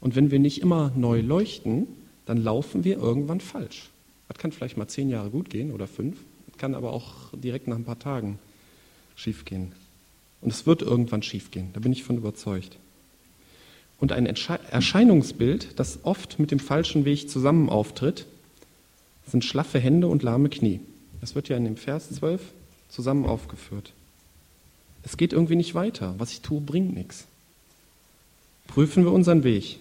Und 0.00 0.14
wenn 0.14 0.30
wir 0.30 0.38
nicht 0.38 0.60
immer 0.60 0.92
neu 0.94 1.20
leuchten, 1.20 1.88
dann 2.26 2.38
laufen 2.38 2.84
wir 2.84 2.98
irgendwann 2.98 3.40
falsch. 3.40 3.90
Das 4.28 4.38
kann 4.38 4.52
vielleicht 4.52 4.76
mal 4.76 4.86
zehn 4.86 5.08
Jahre 5.08 5.30
gut 5.30 5.50
gehen 5.50 5.72
oder 5.72 5.88
fünf, 5.88 6.18
kann 6.58 6.74
aber 6.74 6.92
auch 6.92 7.12
direkt 7.32 7.68
nach 7.68 7.76
ein 7.76 7.84
paar 7.84 7.98
Tagen 7.98 8.38
schief 9.16 9.44
gehen. 9.44 9.72
Und 10.40 10.52
es 10.52 10.66
wird 10.66 10.82
irgendwann 10.82 11.22
schief 11.22 11.50
gehen, 11.50 11.70
da 11.72 11.80
bin 11.80 11.92
ich 11.92 12.04
von 12.04 12.16
überzeugt. 12.16 12.76
Und 14.00 14.12
ein 14.12 14.26
Erscheinungsbild, 14.26 15.78
das 15.78 16.00
oft 16.04 16.38
mit 16.38 16.52
dem 16.52 16.60
falschen 16.60 17.04
Weg 17.04 17.28
zusammen 17.28 17.68
auftritt, 17.68 18.26
sind 19.26 19.44
schlaffe 19.44 19.80
Hände 19.80 20.06
und 20.06 20.22
lahme 20.22 20.48
Knie. 20.48 20.80
Das 21.20 21.34
wird 21.34 21.48
ja 21.48 21.56
in 21.56 21.64
dem 21.64 21.76
Vers 21.76 22.10
12 22.10 22.40
zusammen 22.88 23.26
aufgeführt. 23.26 23.92
Es 25.02 25.16
geht 25.16 25.32
irgendwie 25.32 25.56
nicht 25.56 25.74
weiter. 25.74 26.14
Was 26.18 26.30
ich 26.30 26.42
tue, 26.42 26.60
bringt 26.60 26.94
nichts. 26.94 27.26
Prüfen 28.68 29.04
wir 29.04 29.12
unseren 29.12 29.42
Weg. 29.42 29.78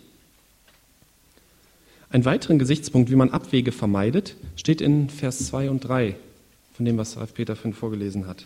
Ein 2.10 2.25
weiteren 2.25 2.57
Gesichtspunkt, 2.57 3.12
wie 3.12 3.15
man 3.15 3.31
Abwege 3.31 3.72
vermeidet, 3.72 4.36
steht 4.55 4.81
in 4.81 5.10
Vers 5.10 5.46
2 5.48 5.69
und 5.69 5.81
3 5.81 6.15
von 6.77 6.86
dem, 6.86 6.98
was 6.98 7.17
Ralf 7.17 7.34
Peter 7.34 7.55
Finn 7.55 7.74
vorgelesen 7.74 8.27
hat. 8.27 8.46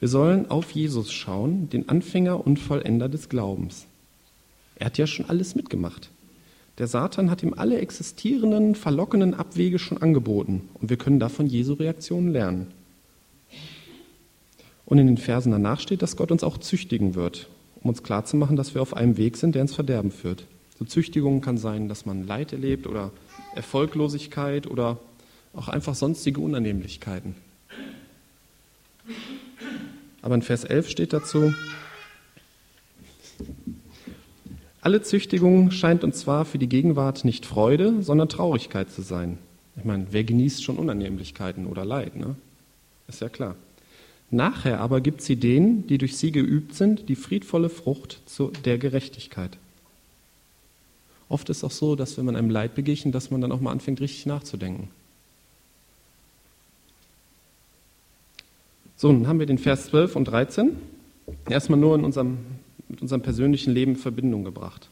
Wir 0.00 0.08
sollen 0.08 0.50
auf 0.50 0.70
Jesus 0.70 1.12
schauen, 1.12 1.68
den 1.68 1.86
Anfänger 1.90 2.46
und 2.46 2.58
Vollender 2.58 3.10
des 3.10 3.28
Glaubens. 3.28 3.86
Er 4.76 4.86
hat 4.86 4.96
ja 4.96 5.06
schon 5.06 5.28
alles 5.28 5.54
mitgemacht. 5.54 6.08
Der 6.78 6.86
Satan 6.86 7.30
hat 7.30 7.42
ihm 7.42 7.52
alle 7.54 7.78
existierenden, 7.78 8.74
verlockenden 8.74 9.34
Abwege 9.34 9.78
schon 9.78 9.98
angeboten 9.98 10.70
und 10.80 10.88
wir 10.88 10.96
können 10.96 11.20
davon 11.20 11.46
Jesu 11.46 11.74
Reaktionen 11.74 12.32
lernen. 12.32 12.68
Und 14.86 14.96
in 14.96 15.06
den 15.06 15.18
Versen 15.18 15.52
danach 15.52 15.80
steht, 15.80 16.00
dass 16.00 16.16
Gott 16.16 16.32
uns 16.32 16.42
auch 16.42 16.56
züchtigen 16.56 17.14
wird, 17.14 17.50
um 17.82 17.90
uns 17.90 18.02
klarzumachen, 18.02 18.56
dass 18.56 18.74
wir 18.74 18.80
auf 18.80 18.96
einem 18.96 19.18
Weg 19.18 19.36
sind, 19.36 19.54
der 19.54 19.62
ins 19.62 19.74
Verderben 19.74 20.10
führt. 20.10 20.46
So 20.78 20.86
Züchtigung 20.86 21.42
kann 21.42 21.58
sein, 21.58 21.88
dass 21.88 22.06
man 22.06 22.26
Leid 22.26 22.54
erlebt 22.54 22.86
oder 22.86 23.10
Erfolglosigkeit 23.54 24.66
oder 24.66 24.98
auch 25.54 25.68
einfach 25.68 25.94
sonstige 25.94 26.40
Unannehmlichkeiten. 26.40 27.34
Aber 30.22 30.34
in 30.34 30.42
Vers 30.42 30.64
11 30.64 30.88
steht 30.88 31.12
dazu, 31.12 31.52
alle 34.80 35.02
Züchtigung 35.02 35.70
scheint 35.70 36.04
uns 36.04 36.20
zwar 36.20 36.44
für 36.44 36.58
die 36.58 36.68
Gegenwart 36.68 37.24
nicht 37.24 37.46
Freude, 37.46 38.02
sondern 38.02 38.28
Traurigkeit 38.28 38.90
zu 38.90 39.02
sein. 39.02 39.38
Ich 39.76 39.84
meine, 39.84 40.06
wer 40.10 40.24
genießt 40.24 40.62
schon 40.62 40.76
Unannehmlichkeiten 40.76 41.66
oder 41.66 41.84
Leid? 41.84 42.16
Ne? 42.16 42.36
Ist 43.08 43.20
ja 43.20 43.28
klar. 43.28 43.56
Nachher 44.30 44.80
aber 44.80 45.00
gibt 45.00 45.22
sie 45.22 45.36
denen, 45.36 45.86
die 45.86 45.98
durch 45.98 46.16
sie 46.16 46.32
geübt 46.32 46.74
sind, 46.74 47.08
die 47.08 47.16
friedvolle 47.16 47.68
Frucht 47.68 48.20
der 48.64 48.78
Gerechtigkeit. 48.78 49.58
Oft 51.28 51.48
ist 51.48 51.58
es 51.58 51.64
auch 51.64 51.70
so, 51.70 51.96
dass 51.96 52.16
wenn 52.16 52.24
man 52.24 52.36
einem 52.36 52.50
Leid 52.50 52.74
begegnet, 52.74 53.14
dass 53.14 53.30
man 53.30 53.40
dann 53.40 53.52
auch 53.52 53.60
mal 53.60 53.72
anfängt, 53.72 54.00
richtig 54.00 54.26
nachzudenken. 54.26 54.88
So, 59.02 59.10
nun 59.10 59.26
haben 59.26 59.40
wir 59.40 59.46
den 59.46 59.58
Vers 59.58 59.86
12 59.86 60.14
und 60.14 60.26
13 60.26 60.76
erstmal 61.50 61.76
nur 61.76 61.96
in 61.96 62.04
unserem, 62.04 62.38
mit 62.86 63.02
unserem 63.02 63.20
persönlichen 63.20 63.72
Leben 63.72 63.94
in 63.94 63.98
Verbindung 63.98 64.44
gebracht. 64.44 64.90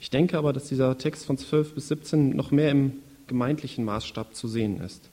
Ich 0.00 0.08
denke 0.08 0.38
aber, 0.38 0.54
dass 0.54 0.68
dieser 0.68 0.96
Text 0.96 1.26
von 1.26 1.36
12 1.36 1.74
bis 1.74 1.88
17 1.88 2.34
noch 2.34 2.50
mehr 2.50 2.70
im 2.70 2.92
gemeindlichen 3.26 3.84
Maßstab 3.84 4.34
zu 4.34 4.48
sehen 4.48 4.80
ist. 4.80 5.10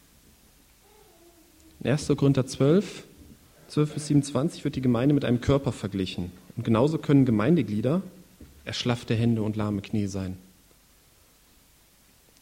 In 1.84 1.92
1. 1.92 2.08
Korinther 2.16 2.48
12, 2.48 3.04
12 3.68 3.94
bis 3.94 4.08
27 4.08 4.64
wird 4.64 4.78
die 4.78 4.82
Gemeinde 4.82 5.14
mit 5.14 5.26
einem 5.26 5.42
Körper 5.42 5.74
verglichen. 5.74 6.32
Und 6.56 6.64
genauso 6.64 6.98
können 6.98 7.26
Gemeindeglieder 7.26 8.02
erschlaffte 8.64 9.16
Hände 9.16 9.44
und 9.44 9.58
lahme 9.58 9.82
Knie 9.82 10.08
sein. 10.08 10.38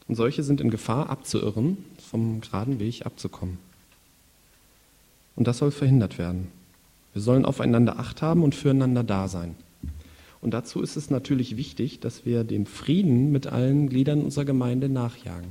Und 0.06 0.14
solche 0.14 0.44
sind 0.44 0.60
in 0.60 0.70
Gefahr 0.70 1.10
abzuirren, 1.10 1.76
vom 2.08 2.40
geraden 2.40 2.78
Weg 2.78 3.04
abzukommen. 3.04 3.58
Und 5.40 5.46
das 5.46 5.56
soll 5.56 5.70
verhindert 5.70 6.18
werden. 6.18 6.48
Wir 7.14 7.22
sollen 7.22 7.46
aufeinander 7.46 7.98
Acht 7.98 8.20
haben 8.20 8.42
und 8.42 8.54
füreinander 8.54 9.02
da 9.02 9.26
sein. 9.26 9.54
Und 10.42 10.52
dazu 10.52 10.82
ist 10.82 10.96
es 10.96 11.08
natürlich 11.08 11.56
wichtig, 11.56 11.98
dass 11.98 12.26
wir 12.26 12.44
dem 12.44 12.66
Frieden 12.66 13.32
mit 13.32 13.46
allen 13.46 13.88
Gliedern 13.88 14.20
unserer 14.20 14.44
Gemeinde 14.44 14.90
nachjagen. 14.90 15.48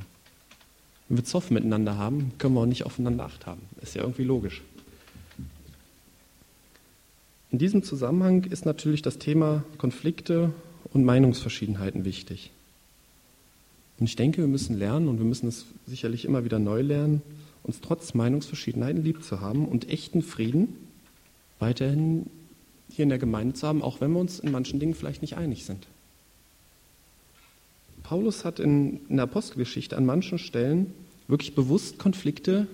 Wenn 1.08 1.18
wir 1.18 1.24
Zoff 1.24 1.50
miteinander 1.50 1.98
haben, 1.98 2.34
können 2.38 2.54
wir 2.54 2.62
auch 2.62 2.68
nicht 2.68 2.86
aufeinander 2.86 3.26
Acht 3.26 3.48
haben. 3.48 3.64
Ist 3.82 3.96
ja 3.96 4.04
irgendwie 4.04 4.26
logisch. 4.26 4.62
In 7.50 7.58
diesem 7.58 7.82
Zusammenhang 7.82 8.44
ist 8.44 8.68
natürlich 8.68 9.02
das 9.02 9.18
Thema 9.18 9.64
Konflikte 9.80 10.54
und 10.94 11.04
Meinungsverschiedenheiten 11.04 12.06
wichtig. 12.06 12.52
Und 14.00 14.06
ich 14.06 14.16
denke, 14.16 14.38
wir 14.38 14.48
müssen 14.48 14.78
lernen 14.78 15.08
und 15.08 15.18
wir 15.18 15.26
müssen 15.26 15.48
es 15.48 15.66
sicherlich 15.88 16.26
immer 16.26 16.46
wieder 16.46 16.60
neu 16.60 16.84
lernen, 16.84 17.24
uns 17.64 17.82
trotz 17.82 18.14
Meinungsverschiedenheiten 18.14 19.04
lieb 19.04 19.24
zu 19.24 19.42
haben 19.42 19.68
und 19.68 19.90
echten 19.90 20.22
Frieden 20.22 20.76
weiterhin 21.60 22.28
hier 22.92 23.04
in 23.04 23.10
der 23.10 23.20
Gemeinde 23.20 23.54
zu 23.54 23.68
haben, 23.68 23.82
auch 23.82 24.02
wenn 24.02 24.12
wir 24.12 24.20
uns 24.20 24.40
in 24.40 24.52
manchen 24.52 24.80
Dingen 24.80 24.96
vielleicht 24.96 25.22
nicht 25.22 25.38
einig 25.38 25.66
sind. 25.66 25.88
Paulus 28.04 28.46
hat 28.46 28.60
in, 28.60 29.06
in 29.08 29.18
der 29.18 29.26
Apostelgeschichte 29.26 29.96
an 29.96 30.06
manchen 30.06 30.40
Stellen 30.40 30.94
wirklich 31.28 31.54
bewusst 31.54 32.00
Konflikte, 32.00 32.66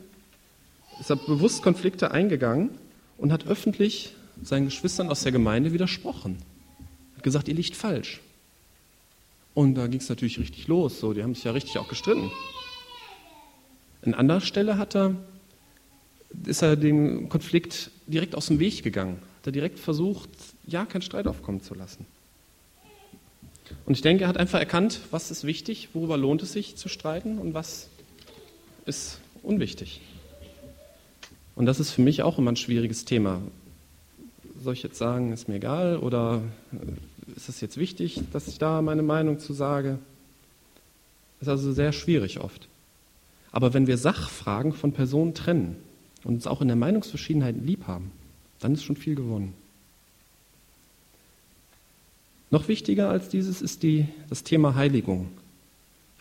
ist 0.99 1.09
er 1.09 1.17
bewusst 1.17 1.61
Konflikte 1.61 2.11
eingegangen 2.11 2.69
und 3.17 3.33
hat 3.33 3.47
öffentlich 3.47 4.15
seinen 4.41 4.65
Geschwistern 4.65 5.09
aus 5.09 5.23
der 5.23 5.31
Gemeinde 5.31 5.73
widersprochen. 5.73 6.37
Hat 7.15 7.23
gesagt, 7.23 7.47
ihr 7.49 7.55
liegt 7.55 7.75
falsch. 7.75 8.21
Und 9.53 9.75
da 9.75 9.87
ging 9.87 9.99
es 9.99 10.09
natürlich 10.09 10.39
richtig 10.39 10.67
los, 10.67 10.99
so, 10.99 11.13
die 11.13 11.23
haben 11.23 11.35
sich 11.35 11.43
ja 11.43 11.51
richtig 11.51 11.77
auch 11.77 11.87
gestritten. 11.87 12.31
An 14.05 14.13
anderer 14.13 14.41
Stelle 14.41 14.77
hat 14.77 14.95
er, 14.95 15.15
ist 16.45 16.61
er 16.61 16.75
dem 16.75 17.27
Konflikt 17.29 17.89
direkt 18.05 18.35
aus 18.35 18.47
dem 18.47 18.59
Weg 18.59 18.83
gegangen. 18.83 19.17
Hat 19.39 19.47
er 19.47 19.51
direkt 19.51 19.79
versucht, 19.79 20.29
ja, 20.67 20.85
keinen 20.85 21.01
Streit 21.01 21.27
aufkommen 21.27 21.61
zu 21.61 21.73
lassen. 21.73 22.05
Und 23.85 23.95
ich 23.95 24.01
denke, 24.01 24.23
er 24.23 24.27
hat 24.27 24.37
einfach 24.37 24.59
erkannt, 24.59 24.99
was 25.09 25.31
ist 25.31 25.43
wichtig, 25.43 25.89
worüber 25.93 26.17
lohnt 26.17 26.43
es 26.43 26.53
sich 26.53 26.75
zu 26.75 26.87
streiten 26.87 27.39
und 27.39 27.53
was 27.53 27.89
ist 28.85 29.19
unwichtig. 29.41 30.01
Und 31.55 31.65
das 31.65 31.79
ist 31.79 31.91
für 31.91 32.01
mich 32.01 32.21
auch 32.21 32.37
immer 32.37 32.51
ein 32.51 32.57
schwieriges 32.57 33.05
Thema. 33.05 33.41
Soll 34.63 34.73
ich 34.73 34.83
jetzt 34.83 34.97
sagen, 34.97 35.31
ist 35.31 35.47
mir 35.47 35.55
egal 35.55 35.97
oder 35.97 36.41
ist 37.35 37.49
es 37.49 37.61
jetzt 37.61 37.77
wichtig, 37.77 38.21
dass 38.33 38.47
ich 38.47 38.59
da 38.59 38.81
meine 38.81 39.03
Meinung 39.03 39.39
zu 39.39 39.53
sage? 39.53 39.97
Ist 41.41 41.49
also 41.49 41.71
sehr 41.73 41.91
schwierig 41.91 42.39
oft. 42.39 42.67
Aber 43.55 43.73
wenn 43.73 43.87
wir 43.87 43.97
Sachfragen 43.97 44.73
von 44.73 44.91
Personen 44.91 45.33
trennen 45.33 45.77
und 46.25 46.33
uns 46.35 46.45
auch 46.45 46.61
in 46.61 46.67
der 46.67 46.75
Meinungsverschiedenheit 46.75 47.55
lieb 47.55 47.87
haben, 47.87 48.11
dann 48.59 48.73
ist 48.73 48.83
schon 48.83 48.97
viel 48.97 49.15
gewonnen. 49.15 49.53
Noch 52.51 52.67
wichtiger 52.67 53.09
als 53.09 53.29
dieses 53.29 53.61
ist 53.61 53.81
die, 53.81 54.09
das 54.27 54.43
Thema 54.43 54.75
Heiligung. 54.75 55.29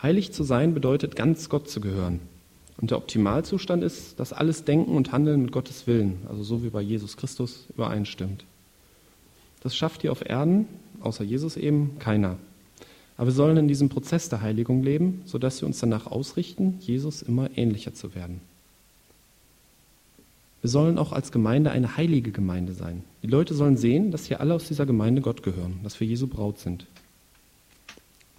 Heilig 0.01 0.31
zu 0.31 0.43
sein 0.43 0.73
bedeutet, 0.73 1.17
ganz 1.17 1.49
Gott 1.49 1.69
zu 1.69 1.81
gehören. 1.81 2.21
Und 2.77 2.91
der 2.91 2.97
Optimalzustand 2.99 3.83
ist, 3.83 4.17
dass 4.17 4.31
alles 4.31 4.63
Denken 4.63 4.95
und 4.95 5.11
Handeln 5.11 5.41
mit 5.41 5.51
Gottes 5.51 5.87
Willen, 5.87 6.19
also 6.29 6.41
so 6.41 6.63
wie 6.63 6.69
bei 6.69 6.81
Jesus 6.81 7.17
Christus, 7.17 7.65
übereinstimmt. 7.75 8.45
Das 9.59 9.75
schafft 9.75 10.03
hier 10.03 10.13
auf 10.13 10.25
Erden, 10.25 10.69
außer 11.01 11.25
Jesus 11.25 11.57
eben, 11.57 11.99
keiner. 11.99 12.37
Aber 13.17 13.27
wir 13.27 13.33
sollen 13.33 13.57
in 13.57 13.67
diesem 13.67 13.89
Prozess 13.89 14.29
der 14.29 14.41
Heiligung 14.41 14.83
leben, 14.83 15.21
sodass 15.25 15.61
wir 15.61 15.67
uns 15.67 15.79
danach 15.79 16.05
ausrichten, 16.05 16.77
Jesus 16.81 17.21
immer 17.21 17.49
ähnlicher 17.57 17.93
zu 17.93 18.13
werden. 18.13 18.41
Wir 20.61 20.69
sollen 20.69 20.97
auch 20.97 21.13
als 21.13 21.31
Gemeinde 21.31 21.71
eine 21.71 21.95
heilige 21.95 22.31
Gemeinde 22.31 22.73
sein. 22.73 23.03
Die 23.23 23.27
Leute 23.27 23.53
sollen 23.53 23.77
sehen, 23.77 24.11
dass 24.11 24.25
hier 24.25 24.41
alle 24.41 24.53
aus 24.53 24.67
dieser 24.67 24.85
Gemeinde 24.85 25.21
Gott 25.21 25.43
gehören, 25.43 25.79
dass 25.83 25.99
wir 25.99 26.07
Jesu 26.07 26.27
Braut 26.27 26.59
sind. 26.59 26.87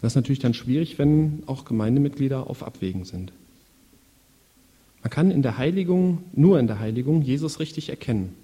Das 0.02 0.12
ist 0.12 0.16
natürlich 0.16 0.40
dann 0.40 0.52
schwierig, 0.52 0.98
wenn 0.98 1.42
auch 1.46 1.64
Gemeindemitglieder 1.64 2.50
auf 2.50 2.62
Abwägen 2.62 3.04
sind. 3.04 3.32
Man 5.02 5.10
kann 5.10 5.30
in 5.30 5.42
der 5.42 5.56
Heiligung, 5.56 6.18
nur 6.34 6.58
in 6.58 6.66
der 6.66 6.80
Heiligung, 6.80 7.22
Jesus 7.22 7.60
richtig 7.60 7.88
erkennen. 7.88 8.34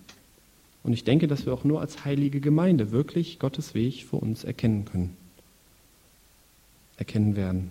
Und 0.85 0.93
ich 0.93 1.05
denke, 1.05 1.27
dass 1.27 1.45
wir 1.45 1.53
auch 1.53 1.65
nur 1.65 1.81
als 1.81 2.05
heilige 2.05 2.41
Gemeinde 2.41 2.93
wirklich 2.93 3.39
Gottes 3.39 3.75
Weg 3.75 4.05
für 4.05 4.17
uns 4.17 4.45
erkennen 4.45 4.85
können 4.85 5.17
erkennen 6.97 7.37
werden. 7.37 7.71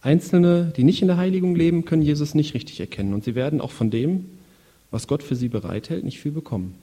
Einzelne, 0.00 0.72
die 0.76 0.84
nicht 0.84 1.00
in 1.00 1.08
der 1.08 1.16
Heiligung 1.16 1.54
leben, 1.54 1.84
können 1.84 2.02
Jesus 2.02 2.34
nicht 2.34 2.54
richtig 2.54 2.80
erkennen 2.80 3.14
und 3.14 3.24
sie 3.24 3.34
werden 3.34 3.60
auch 3.60 3.70
von 3.70 3.90
dem, 3.90 4.26
was 4.90 5.06
Gott 5.06 5.22
für 5.22 5.36
sie 5.36 5.48
bereithält, 5.48 6.04
nicht 6.04 6.20
viel 6.20 6.32
bekommen. 6.32 6.74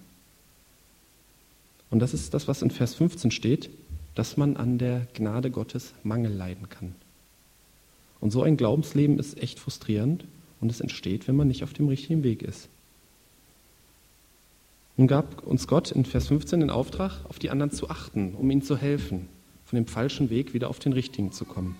Und 1.90 2.00
das 2.00 2.14
ist 2.14 2.34
das, 2.34 2.48
was 2.48 2.62
in 2.62 2.72
Vers 2.72 2.96
15 2.96 3.32
steht, 3.32 3.70
dass 4.16 4.38
man 4.38 4.58
an 4.58 4.78
der 4.78 5.08
Gnade 5.14 5.52
Gottes 5.52 5.94
Mangel 6.04 6.32
leiden 6.32 6.70
kann. 6.70 6.96
Und 8.22 8.32
so 8.32 8.44
ein 8.44 8.58
Glaubensleben 8.58 9.20
ist 9.20 9.42
echt 9.42 9.60
frustrierend 9.60 10.26
und 10.62 10.72
es 10.72 10.82
entsteht, 10.82 11.28
wenn 11.28 11.36
man 11.36 11.48
nicht 11.48 11.64
auf 11.64 11.74
dem 11.74 11.88
richtigen 11.88 12.24
Weg 12.24 12.42
ist. 12.42 12.68
Nun 14.98 15.08
gab 15.08 15.46
uns 15.48 15.68
Gott 15.68 15.92
in 15.92 16.04
Vers 16.04 16.28
15 16.28 16.60
den 16.60 16.70
Auftrag, 16.70 17.24
auf 17.30 17.40
die 17.40 17.50
anderen 17.50 17.72
zu 17.72 17.90
achten, 17.90 18.36
um 18.36 18.52
ihnen 18.52 18.62
zu 18.62 18.76
helfen, 18.76 19.30
von 19.70 19.78
dem 19.78 19.86
falschen 19.86 20.32
Weg 20.32 20.56
wieder 20.56 20.68
auf 20.68 20.80
den 20.80 20.94
richtigen 20.94 21.32
zu 21.32 21.46
kommen. 21.46 21.76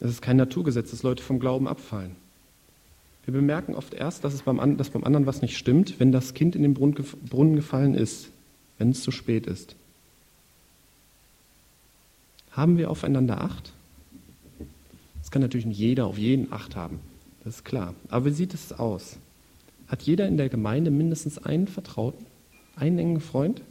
Es 0.00 0.10
ist 0.10 0.20
kein 0.20 0.36
Naturgesetz, 0.36 0.90
dass 0.90 1.04
Leute 1.04 1.22
vom 1.22 1.38
Glauben 1.38 1.68
abfallen. 1.68 2.16
Wir 3.24 3.34
bemerken 3.34 3.76
oft 3.76 3.94
erst, 3.94 4.24
dass, 4.24 4.34
es 4.34 4.42
beim, 4.42 4.76
dass 4.76 4.90
beim 4.90 5.04
anderen 5.04 5.26
was 5.26 5.42
nicht 5.42 5.56
stimmt, 5.56 6.00
wenn 6.00 6.10
das 6.10 6.34
Kind 6.34 6.56
in 6.56 6.62
den 6.62 6.74
Brunnen 6.74 7.54
gefallen 7.54 7.94
ist, 7.94 8.30
wenn 8.78 8.90
es 8.90 9.04
zu 9.04 9.12
spät 9.12 9.46
ist. 9.46 9.76
Haben 12.50 12.78
wir 12.78 12.90
aufeinander 12.90 13.42
Acht? 13.42 13.72
Das 15.20 15.30
kann 15.30 15.42
natürlich 15.42 15.66
nicht 15.66 15.78
jeder 15.78 16.06
auf 16.06 16.18
jeden 16.18 16.52
Acht 16.52 16.74
haben, 16.74 16.98
das 17.44 17.56
ist 17.56 17.64
klar. 17.64 17.94
Aber 18.08 18.24
wie 18.24 18.30
sieht 18.30 18.54
es 18.54 18.72
aus? 18.72 19.18
Hat 19.86 20.02
jeder 20.02 20.26
in 20.26 20.36
der 20.36 20.48
Gemeinde 20.48 20.90
mindestens 20.90 21.38
einen 21.38 21.68
Vertrauten, 21.68 22.26
einen 22.74 22.98
engen 22.98 23.20
Freund? 23.20 23.62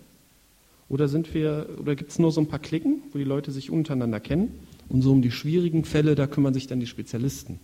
Oder 0.89 1.07
sind 1.07 1.33
wir, 1.35 1.69
oder 1.79 1.95
gibt 1.95 2.09
es 2.09 2.19
nur 2.19 2.31
so 2.31 2.41
ein 2.41 2.47
paar 2.47 2.59
Klicken, 2.59 3.03
wo 3.11 3.19
die 3.19 3.23
Leute 3.23 3.51
sich 3.51 3.69
untereinander 3.69 4.19
kennen? 4.19 4.51
Und 4.89 5.03
so 5.03 5.11
um 5.11 5.21
die 5.21 5.31
schwierigen 5.31 5.85
Fälle, 5.85 6.15
da 6.15 6.25
kümmern 6.25 6.55
sich 6.55 6.65
dann 6.65 6.79
die 6.79 6.87
Spezialisten. 6.87 7.59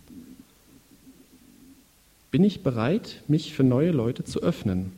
Bin 2.30 2.44
ich 2.44 2.62
bereit, 2.62 3.22
mich 3.26 3.52
für 3.52 3.64
neue 3.64 3.90
Leute 3.90 4.22
zu 4.22 4.42
öffnen? 4.42 4.92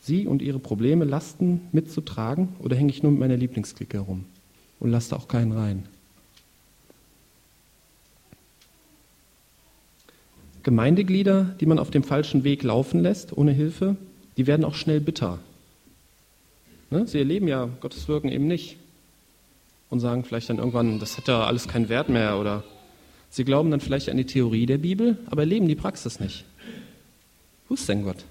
Sie 0.00 0.26
und 0.26 0.42
ihre 0.42 0.58
Probleme, 0.58 1.04
Lasten 1.04 1.62
mitzutragen? 1.72 2.48
Oder 2.58 2.76
hänge 2.76 2.90
ich 2.90 3.02
nur 3.02 3.12
mit 3.12 3.20
meiner 3.20 3.36
Lieblingsklicke 3.36 3.96
herum 3.96 4.24
und 4.78 4.90
lasse 4.90 5.16
auch 5.16 5.26
keinen 5.26 5.52
rein? 5.52 5.84
Gemeindeglieder, 10.62 11.54
die 11.60 11.66
man 11.66 11.78
auf 11.78 11.90
dem 11.90 12.02
falschen 12.02 12.44
Weg 12.44 12.64
laufen 12.64 13.00
lässt, 13.00 13.36
ohne 13.36 13.52
Hilfe, 13.52 13.96
die 14.36 14.46
werden 14.46 14.64
auch 14.64 14.74
schnell 14.74 15.00
bitter. 15.00 15.38
Ne? 16.90 17.06
Sie 17.06 17.18
erleben 17.18 17.48
ja 17.48 17.68
Gottes 17.80 18.08
Wirken 18.08 18.28
eben 18.28 18.46
nicht 18.46 18.76
und 19.90 20.00
sagen 20.00 20.24
vielleicht 20.24 20.50
dann 20.50 20.58
irgendwann, 20.58 20.98
das 20.98 21.20
ja 21.26 21.44
alles 21.44 21.68
keinen 21.68 21.88
Wert 21.88 22.08
mehr 22.08 22.38
oder 22.38 22.64
sie 23.30 23.44
glauben 23.44 23.70
dann 23.70 23.80
vielleicht 23.80 24.08
an 24.08 24.16
die 24.16 24.24
Theorie 24.24 24.66
der 24.66 24.78
Bibel, 24.78 25.18
aber 25.26 25.42
erleben 25.42 25.68
die 25.68 25.74
Praxis 25.74 26.20
nicht. 26.20 26.44
Wo 27.68 27.74
ist 27.74 27.88
denn 27.88 28.04
Gott? 28.04 28.24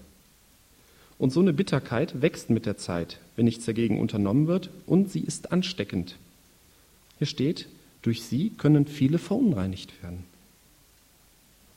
Und 1.18 1.32
so 1.32 1.40
eine 1.40 1.54
Bitterkeit 1.54 2.22
wächst 2.22 2.50
mit 2.50 2.66
der 2.66 2.78
Zeit, 2.78 3.20
wenn 3.36 3.46
nichts 3.46 3.66
dagegen 3.66 4.00
unternommen 4.00 4.48
wird, 4.48 4.70
und 4.86 5.12
sie 5.12 5.22
ist 5.22 5.52
ansteckend. 5.52 6.18
Hier 7.18 7.28
steht, 7.28 7.68
durch 8.02 8.24
sie 8.24 8.50
können 8.50 8.86
viele 8.86 9.18
verunreinigt 9.18 10.04
werden. 10.04 10.24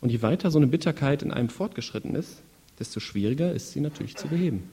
Und 0.01 0.11
je 0.11 0.23
weiter 0.23 0.51
so 0.51 0.59
eine 0.59 0.67
Bitterkeit 0.67 1.23
in 1.23 1.31
einem 1.31 1.49
fortgeschritten 1.49 2.15
ist, 2.15 2.43
desto 2.79 3.01
schwieriger 3.01 3.53
ist 3.53 3.73
sie 3.73 3.81
natürlich 3.81 4.17
zu 4.17 4.29
beheben. 4.29 4.69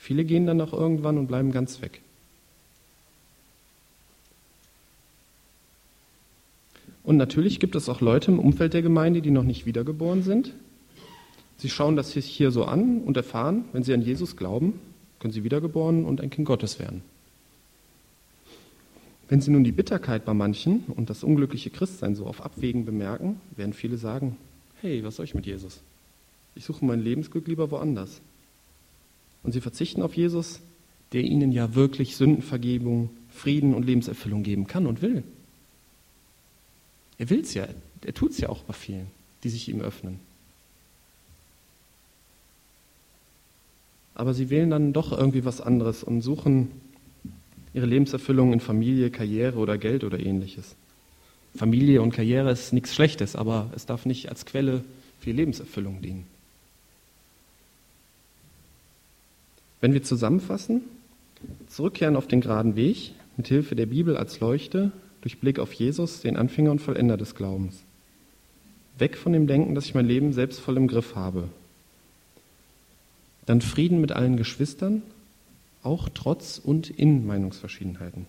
Viele 0.00 0.24
gehen 0.24 0.46
dann 0.46 0.62
auch 0.62 0.72
irgendwann 0.72 1.18
und 1.18 1.26
bleiben 1.26 1.52
ganz 1.52 1.82
weg. 1.82 2.00
Und 7.04 7.18
natürlich 7.18 7.60
gibt 7.60 7.74
es 7.76 7.90
auch 7.90 8.00
Leute 8.00 8.30
im 8.30 8.38
Umfeld 8.38 8.72
der 8.72 8.80
Gemeinde, 8.80 9.20
die 9.20 9.30
noch 9.30 9.44
nicht 9.44 9.66
wiedergeboren 9.66 10.22
sind. 10.22 10.54
Sie 11.58 11.68
schauen 11.68 11.96
das 11.96 12.14
hier 12.14 12.50
so 12.50 12.64
an 12.64 13.02
und 13.02 13.18
erfahren, 13.18 13.66
wenn 13.74 13.82
sie 13.82 13.92
an 13.92 14.00
Jesus 14.00 14.36
glauben, 14.36 14.80
können 15.18 15.34
sie 15.34 15.44
wiedergeboren 15.44 16.06
und 16.06 16.22
ein 16.22 16.30
Kind 16.30 16.46
Gottes 16.46 16.78
werden. 16.78 17.02
Wenn 19.28 19.42
Sie 19.42 19.52
nun 19.52 19.62
die 19.62 19.70
Bitterkeit 19.70 20.24
bei 20.24 20.34
manchen 20.34 20.84
und 20.96 21.08
das 21.08 21.22
unglückliche 21.22 21.70
Christsein 21.70 22.16
so 22.16 22.26
auf 22.26 22.44
Abwägen 22.44 22.84
bemerken, 22.84 23.40
werden 23.54 23.74
viele 23.74 23.96
sagen, 23.96 24.36
hey, 24.80 25.04
was 25.04 25.16
soll 25.16 25.24
ich 25.24 25.36
mit 25.36 25.46
Jesus? 25.46 25.82
Ich 26.56 26.64
suche 26.64 26.84
mein 26.84 27.00
Lebensglück 27.00 27.46
lieber 27.46 27.70
woanders. 27.70 28.20
Und 29.42 29.52
sie 29.52 29.60
verzichten 29.60 30.02
auf 30.02 30.14
Jesus, 30.14 30.60
der 31.12 31.22
ihnen 31.22 31.52
ja 31.52 31.74
wirklich 31.74 32.16
Sündenvergebung, 32.16 33.10
Frieden 33.30 33.74
und 33.74 33.86
Lebenserfüllung 33.86 34.42
geben 34.42 34.66
kann 34.66 34.86
und 34.86 35.02
will. 35.02 35.22
Er 37.18 37.30
will 37.30 37.40
es 37.40 37.54
ja, 37.54 37.66
er 38.04 38.14
tut 38.14 38.32
es 38.32 38.38
ja 38.38 38.48
auch 38.48 38.62
bei 38.62 38.72
vielen, 38.72 39.06
die 39.44 39.48
sich 39.48 39.68
ihm 39.68 39.80
öffnen. 39.80 40.20
Aber 44.14 44.34
sie 44.34 44.50
wählen 44.50 44.70
dann 44.70 44.92
doch 44.92 45.12
irgendwie 45.12 45.44
was 45.44 45.60
anderes 45.60 46.02
und 46.02 46.20
suchen 46.20 46.70
ihre 47.72 47.86
Lebenserfüllung 47.86 48.52
in 48.52 48.60
Familie, 48.60 49.10
Karriere 49.10 49.58
oder 49.58 49.78
Geld 49.78 50.04
oder 50.04 50.18
ähnliches. 50.18 50.74
Familie 51.54 52.02
und 52.02 52.12
Karriere 52.12 52.50
ist 52.50 52.72
nichts 52.72 52.94
Schlechtes, 52.94 53.34
aber 53.36 53.70
es 53.74 53.86
darf 53.86 54.06
nicht 54.06 54.28
als 54.28 54.46
Quelle 54.46 54.84
für 55.20 55.32
Lebenserfüllung 55.32 56.00
dienen. 56.02 56.26
Wenn 59.80 59.94
wir 59.94 60.02
zusammenfassen, 60.02 60.82
zurückkehren 61.68 62.16
auf 62.16 62.26
den 62.26 62.40
geraden 62.40 62.76
Weg, 62.76 63.12
mit 63.36 63.48
Hilfe 63.48 63.74
der 63.74 63.86
Bibel 63.86 64.16
als 64.16 64.40
Leuchte, 64.40 64.92
durch 65.22 65.38
Blick 65.38 65.58
auf 65.58 65.72
Jesus, 65.72 66.20
den 66.20 66.36
Anfänger 66.36 66.70
und 66.70 66.80
Vollender 66.80 67.16
des 67.16 67.34
Glaubens. 67.34 67.82
Weg 68.98 69.16
von 69.16 69.32
dem 69.32 69.46
Denken, 69.46 69.74
dass 69.74 69.86
ich 69.86 69.94
mein 69.94 70.06
Leben 70.06 70.32
selbst 70.32 70.60
voll 70.60 70.76
im 70.76 70.88
Griff 70.88 71.14
habe. 71.14 71.48
Dann 73.46 73.60
Frieden 73.60 74.00
mit 74.00 74.12
allen 74.12 74.36
Geschwistern, 74.36 75.02
auch 75.82 76.08
trotz 76.12 76.58
und 76.58 76.90
in 76.90 77.26
Meinungsverschiedenheiten. 77.26 78.26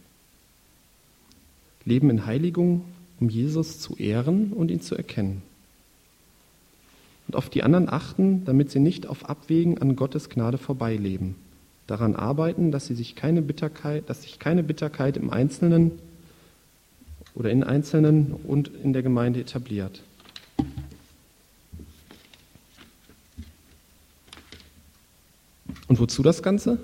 Leben 1.84 2.10
in 2.10 2.26
Heiligung, 2.26 2.86
um 3.20 3.30
Jesus 3.30 3.80
zu 3.80 3.96
ehren 3.98 4.54
und 4.54 4.72
ihn 4.72 4.82
zu 4.82 4.96
erkennen. 4.96 5.44
Und 7.32 7.38
auf 7.38 7.50
die 7.50 7.64
anderen 7.64 7.88
achten, 7.88 8.44
damit 8.44 8.72
sie 8.72 8.82
nicht 8.82 9.08
auf 9.08 9.30
Abwägen 9.30 9.78
an 9.78 9.96
Gottes 9.96 10.28
Gnade 10.28 10.58
vorbeileben. 10.58 11.36
Daran 11.88 12.14
arbeiten, 12.14 12.74
dass 12.74 12.88
sie 12.88 12.94
sich 12.94 13.16
keine 13.16 13.42
Bitterkeit, 13.42 14.10
dass 14.10 14.24
sich 14.24 14.38
keine 14.38 14.64
Bitterkeit 14.64 15.16
im 15.16 15.30
Einzelnen 15.30 15.94
oder 17.34 17.50
in 17.50 17.64
Einzelnen 17.64 18.34
und 18.34 18.68
in 18.84 18.92
der 18.92 19.02
Gemeinde 19.02 19.40
etabliert. 19.40 20.04
Und 25.88 26.00
wozu 26.02 26.24
das 26.24 26.44
Ganze? 26.44 26.80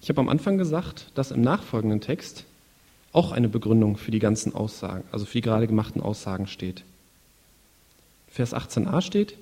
Ich 0.00 0.08
habe 0.08 0.22
am 0.22 0.30
Anfang 0.30 0.56
gesagt, 0.56 1.10
dass 1.14 1.30
im 1.30 1.42
nachfolgenden 1.42 2.00
Text 2.00 2.46
auch 3.12 3.32
eine 3.32 3.50
Begründung 3.50 3.98
für 3.98 4.12
die 4.12 4.18
ganzen 4.18 4.54
Aussagen, 4.54 5.04
also 5.12 5.26
für 5.26 5.34
die 5.34 5.42
gerade 5.42 5.66
gemachten 5.66 6.00
Aussagen 6.00 6.46
steht. 6.46 6.84
Vers 8.28 8.54
18a 8.54 9.02
steht, 9.02 9.36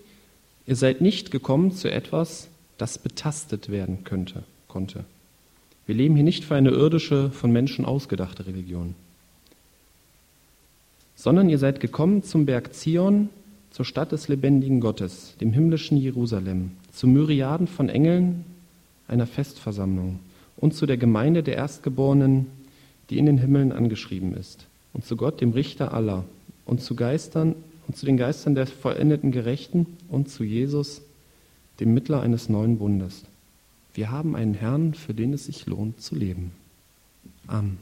ihr 0.66 0.76
seid 0.76 1.00
nicht 1.00 1.30
gekommen 1.30 1.72
zu 1.72 1.90
etwas, 1.90 2.48
das 2.78 2.98
betastet 2.98 3.70
werden 3.70 4.04
könnte, 4.04 4.42
konnte. 4.68 5.04
Wir 5.86 5.94
leben 5.94 6.14
hier 6.14 6.24
nicht 6.24 6.44
für 6.44 6.56
eine 6.56 6.70
irdische, 6.70 7.30
von 7.30 7.52
Menschen 7.52 7.84
ausgedachte 7.84 8.46
Religion, 8.46 8.94
sondern 11.14 11.48
ihr 11.48 11.58
seid 11.58 11.80
gekommen 11.80 12.22
zum 12.22 12.44
Berg 12.44 12.74
Zion, 12.74 13.30
zur 13.70 13.84
Stadt 13.84 14.12
des 14.12 14.28
lebendigen 14.28 14.80
Gottes, 14.80 15.34
dem 15.40 15.52
himmlischen 15.52 15.96
Jerusalem, 15.96 16.72
zu 16.92 17.06
Myriaden 17.06 17.66
von 17.66 17.88
Engeln 17.88 18.44
einer 19.08 19.26
Festversammlung, 19.26 20.18
und 20.56 20.74
zu 20.74 20.86
der 20.86 20.96
Gemeinde 20.96 21.42
der 21.42 21.56
Erstgeborenen, 21.56 22.46
die 23.10 23.18
in 23.18 23.26
den 23.26 23.38
Himmeln 23.38 23.72
angeschrieben 23.72 24.34
ist, 24.34 24.66
und 24.92 25.04
zu 25.04 25.16
Gott, 25.16 25.40
dem 25.40 25.52
Richter 25.52 25.92
aller, 25.94 26.24
und 26.64 26.80
zu 26.82 26.96
Geistern 26.96 27.54
und 27.86 27.96
zu 27.96 28.06
den 28.06 28.16
Geistern 28.16 28.54
der 28.54 28.66
vollendeten 28.66 29.32
Gerechten 29.32 29.86
und 30.08 30.28
zu 30.28 30.44
Jesus, 30.44 31.02
dem 31.80 31.94
Mittler 31.94 32.20
eines 32.20 32.48
neuen 32.48 32.78
Bundes. 32.78 33.24
Wir 33.94 34.10
haben 34.10 34.36
einen 34.36 34.54
Herrn, 34.54 34.94
für 34.94 35.14
den 35.14 35.32
es 35.32 35.46
sich 35.46 35.66
lohnt 35.66 36.00
zu 36.00 36.14
leben. 36.14 36.52
Amen. 37.46 37.78